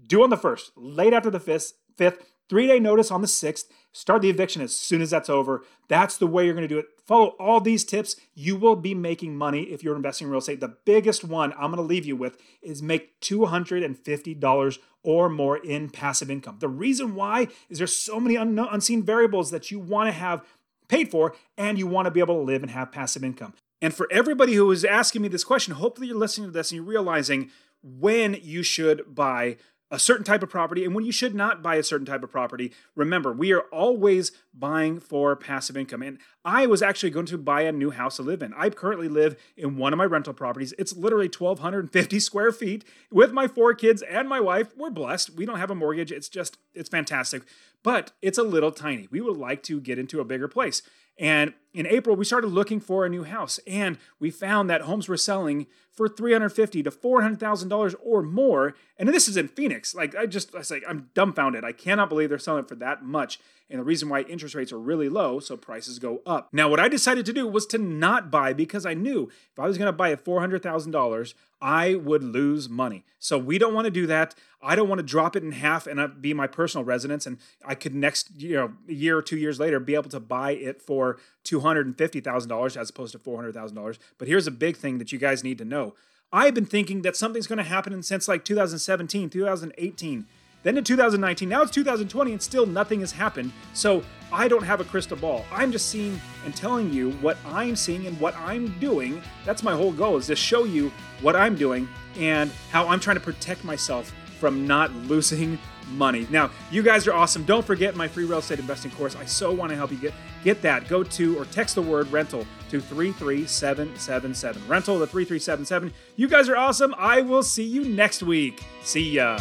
Due 0.07 0.23
on 0.23 0.31
the 0.31 0.37
first, 0.37 0.73
late 0.77 1.13
after 1.13 1.31
the 1.31 1.41
fifth, 1.41 1.75
fifth 1.97 2.30
three 2.51 2.67
day 2.67 2.79
notice 2.79 3.11
on 3.11 3.23
the 3.23 3.29
sixth, 3.29 3.73
Start 3.93 4.23
the 4.23 4.31
eviction 4.31 4.63
as 4.63 4.77
soon 4.77 5.03
as 5.03 5.11
that's 5.11 5.29
over. 5.29 5.65
That's 5.89 6.17
the 6.17 6.29
way 6.29 6.45
you're 6.45 6.55
going 6.55 6.69
to 6.69 6.73
do 6.73 6.79
it. 6.79 6.87
Follow 7.05 7.29
all 7.41 7.61
these 7.61 7.85
tips. 7.85 8.15
You 8.35 8.55
will 8.55 8.77
be 8.77 8.95
making 8.95 9.37
money 9.37 9.63
if 9.63 9.83
you're 9.83 9.97
investing 9.97 10.27
in 10.27 10.31
real 10.31 10.39
estate. 10.39 10.61
The 10.61 10.77
biggest 10.85 11.25
one 11.25 11.53
I'm 11.55 11.73
going 11.73 11.77
to 11.77 11.83
leave 11.83 12.07
you 12.07 12.15
with 12.15 12.39
is 12.63 12.83
make 12.83 13.21
$250 13.21 14.79
or 15.03 15.29
more 15.29 15.57
in 15.57 15.91
passive 15.91 16.31
income. 16.31 16.59
The 16.61 16.69
reason 16.69 17.17
why 17.17 17.49
is 17.69 17.79
there's 17.79 17.97
so 17.97 18.21
many 18.21 18.37
un- 18.37 18.57
unseen 18.59 19.03
variables 19.03 19.51
that 19.51 19.73
you 19.73 19.81
want 19.81 20.07
to 20.07 20.13
have 20.13 20.45
paid 20.87 21.11
for 21.11 21.35
and 21.59 21.77
you 21.77 21.89
want 21.89 22.07
to 22.07 22.13
be 22.13 22.21
able 22.21 22.37
to 22.37 22.43
live 22.43 22.63
and 22.63 22.71
have 22.71 22.93
passive 22.93 23.25
income. 23.25 23.55
And 23.83 23.93
for 23.93 24.07
everybody 24.13 24.55
who 24.55 24.71
is 24.71 24.85
asking 24.85 25.23
me 25.23 25.29
this 25.29 25.43
question, 25.43 25.75
hopefully 25.75 26.07
you're 26.07 26.17
listening 26.17 26.49
to 26.49 26.53
this 26.53 26.71
and 26.71 26.77
you're 26.77 26.85
realizing 26.85 27.51
when 27.83 28.39
you 28.41 28.63
should 28.63 29.15
buy 29.15 29.57
a 29.91 29.99
certain 29.99 30.25
type 30.25 30.43
of 30.43 30.49
property 30.49 30.85
and 30.85 30.95
when 30.95 31.05
you 31.05 31.13
should 31.13 31.35
not 31.35 31.63
buy 31.63 31.75
a 31.75 31.83
certain 31.83 32.07
type 32.07 32.23
of 32.23 32.31
property. 32.31 32.73
Remember, 32.95 33.33
we 33.33 33.53
are 33.53 33.65
always 33.73 34.33
buying 34.55 35.01
for 35.01 35.35
passive 35.35 35.77
income. 35.77 36.03
And 36.03 36.19
I 36.45 36.67
was 36.67 36.83
actually 36.83 37.11
going 37.11 37.27
to 37.27 37.39
buy 37.39 37.63
a 37.63 37.73
new 37.73 37.91
house 37.91 38.17
to 38.17 38.23
live 38.23 38.43
in. 38.43 38.55
I 38.57 38.71
currently 38.71 39.09
live 39.09 39.37
in 39.57 39.77
one 39.77 39.93
of 39.93 39.99
my 39.99 40.05
rental 40.05 40.33
properties. 40.33 40.73
It's 40.79 40.97
literally 40.97 41.31
1,250 41.37 42.21
square 42.21 42.53
feet 42.53 42.85
with 43.11 43.33
my 43.33 43.49
four 43.49 43.75
kids 43.75 44.03
and 44.03 44.29
my 44.29 44.41
wife. 44.41 44.77
We're 44.77 44.91
blessed. 44.91 45.31
We 45.31 45.47
don't 45.47 45.59
have 45.59 45.71
a 45.71 45.75
mortgage. 45.75 46.13
It's 46.13 46.29
just, 46.29 46.59
it's 46.75 46.89
fantastic. 46.89 47.43
But 47.83 48.13
it's 48.23 48.39
a 48.39 48.43
little 48.43 48.73
tiny. 48.73 49.09
We 49.11 49.21
would 49.21 49.37
like 49.37 49.63
to 49.65 49.81
get 49.81 49.99
into 49.99 50.21
a 50.21 50.25
bigger 50.25 50.49
place. 50.49 50.83
And 51.19 51.55
in 51.73 51.87
April, 51.87 52.17
we 52.17 52.25
started 52.25 52.49
looking 52.49 52.81
for 52.81 53.05
a 53.05 53.09
new 53.09 53.25
house, 53.25 53.61
and 53.67 53.99
we 54.19 54.31
found 54.31 54.69
that 54.69 54.83
homes 54.83 55.09
were 55.09 55.17
selling 55.17 55.67
for 55.93 56.09
three 56.09 56.33
hundred 56.33 56.51
fifty 56.51 56.83
to 56.83 56.91
four 56.91 57.23
hundred 57.23 57.41
thousand 57.41 57.69
dollars 57.69 57.95
or 58.03 58.23
more. 58.23 58.75
And 58.99 59.09
this 59.09 59.29
is 59.29 59.37
in 59.37 59.49
Phoenix. 59.49 59.95
Like 59.95 60.15
I 60.17 60.27
just, 60.27 60.55
I 60.55 60.59
was 60.59 60.71
like, 60.71 60.85
I'm 60.89 61.11
dumbfounded. 61.15 61.65
I 61.65 61.73
cannot 61.73 62.09
believe 62.09 62.29
they're 62.29 62.39
selling 62.39 62.65
for 62.65 62.75
that 62.77 63.03
much. 63.03 63.39
And 63.69 63.79
the 63.79 63.85
reason 63.85 64.09
why 64.09 64.23
interest 64.23 64.57
rates 64.57 64.73
are 64.73 64.81
really 64.81 65.09
low, 65.09 65.39
so 65.39 65.57
prices 65.57 66.01
go 66.01 66.23
up. 66.27 66.49
Now, 66.53 66.69
what 66.69 66.81
I 66.81 66.89
decided 66.89 67.25
to 67.27 67.33
do 67.33 67.47
was 67.47 67.67
to 67.67 67.79
not 67.79 68.29
buy 68.29 68.53
because 68.53 68.85
I 68.85 68.95
knew 68.95 69.31
if 69.53 69.59
I 69.61 69.69
was 69.69 69.79
going 69.79 69.87
to 69.87 69.93
buy 69.93 70.11
at 70.11 70.25
four 70.25 70.41
hundred 70.41 70.63
thousand 70.63 70.91
dollars, 70.91 71.35
I 71.61 71.95
would 71.95 72.25
lose 72.25 72.69
money. 72.69 73.05
So 73.19 73.39
we 73.39 73.59
don't 73.59 73.75
want 73.75 73.85
to 73.85 73.91
do 73.91 74.07
that. 74.07 74.35
I 74.63 74.75
don't 74.75 74.89
want 74.89 74.99
to 74.99 75.07
drop 75.07 75.37
it 75.37 75.45
in 75.45 75.53
half 75.53 75.87
and 75.87 76.01
uh, 76.01 76.09
be 76.09 76.35
my 76.35 76.47
personal 76.47 76.85
residence, 76.85 77.27
and 77.27 77.39
I 77.65 77.75
could 77.75 77.95
next, 77.95 78.31
you 78.37 78.57
know, 78.57 78.73
a 78.89 78.93
year 78.93 79.17
or 79.17 79.23
two 79.23 79.37
years 79.37 79.61
later 79.61 79.79
be 79.79 79.95
able 79.95 80.11
to 80.11 80.21
buy 80.21 80.53
it 80.53 80.83
for 80.83 81.19
two 81.45 81.60
hundred 81.61 81.87
and 81.87 81.97
fifty 81.97 82.21
thousand 82.21 82.49
dollars 82.49 82.77
as 82.77 82.91
opposed 82.91 83.13
to 83.13 83.19
four 83.19 83.37
hundred 83.37 83.55
thousand 83.55 83.77
dollars. 83.77 83.99
But 84.19 84.29
here's 84.29 84.47
a 84.47 84.53
big 84.53 84.77
thing 84.77 84.99
that 84.99 85.13
you 85.13 85.19
guys 85.19 85.45
need 85.45 85.59
to 85.59 85.65
know. 85.65 85.95
I've 86.33 86.55
been 86.55 86.67
thinking 86.67 87.03
that 87.03 87.17
something's 87.17 87.47
going 87.47 87.59
to 87.59 87.65
happen 87.65 88.01
since 88.03 88.29
like 88.29 88.45
2017, 88.45 89.31
2018 89.31 90.27
then 90.63 90.77
in 90.77 90.85
2019, 90.85 91.49
now 91.49 91.63
it's 91.63 91.71
2020, 91.71 92.33
and 92.33 92.43
still 92.43 92.67
nothing 92.67 93.01
has 93.01 93.13
happened. 93.13 93.53
So 93.73 94.03
I 94.31 94.47
don't 94.47 94.63
have 94.63 94.81
a 94.81 94.85
crystal 94.85 95.17
ball. 95.17 95.45
I'm 95.51 95.73
just 95.73 95.89
seeing 95.89 96.21
and 96.45 96.55
telling 96.55 96.93
you 96.93 97.13
what 97.13 97.39
I'm 97.47 97.77
seeing 97.77 98.07
and 98.07 98.19
what 98.21 98.37
I'm 98.37 98.79
doing. 98.79 99.23
That's 99.47 99.63
my 99.63 99.73
whole 99.73 99.93
goal 99.93 100.19
is 100.19 100.27
to 100.27 100.37
show 100.37 100.65
you 100.65 100.93
what 101.23 101.35
I'm 101.35 101.57
doing 101.57 101.89
and 102.19 102.51
how 102.71 102.87
I'm 102.89 103.01
trying 103.01 103.17
to 103.17 103.23
protect 103.23 103.65
myself 103.65 104.13
from 104.41 104.67
not 104.67 104.93
losing 104.93 105.59
money. 105.93 106.27
Now, 106.31 106.51
you 106.71 106.83
guys 106.83 107.07
are 107.07 107.13
awesome. 107.13 107.45
Don't 107.45 107.65
forget 107.65 107.95
my 107.95 108.09
free 108.09 108.25
real 108.25 108.39
estate 108.39 108.59
investing 108.59 108.91
course. 108.93 109.15
I 109.17 109.25
so 109.27 109.53
want 109.53 109.71
to 109.71 109.77
help 109.77 109.93
you 109.93 109.99
get 109.99 110.15
get 110.43 110.63
that. 110.63 110.89
Go 110.89 111.03
to 111.03 111.39
or 111.39 111.45
text 111.47 111.75
the 111.75 111.83
word 111.83 112.11
rental 112.11 112.47
to 112.71 112.81
33777. 112.81 114.63
Rental 114.67 114.99
to 114.99 115.07
3377. 115.07 115.93
You 116.17 116.29
guys 116.29 116.49
are 116.49 116.57
awesome. 116.57 116.95
I 116.97 117.21
will 117.23 117.43
see 117.43 117.65
you 117.65 117.85
next 117.85 118.23
week. 118.23 118.63
See 118.83 119.13
ya. 119.13 119.39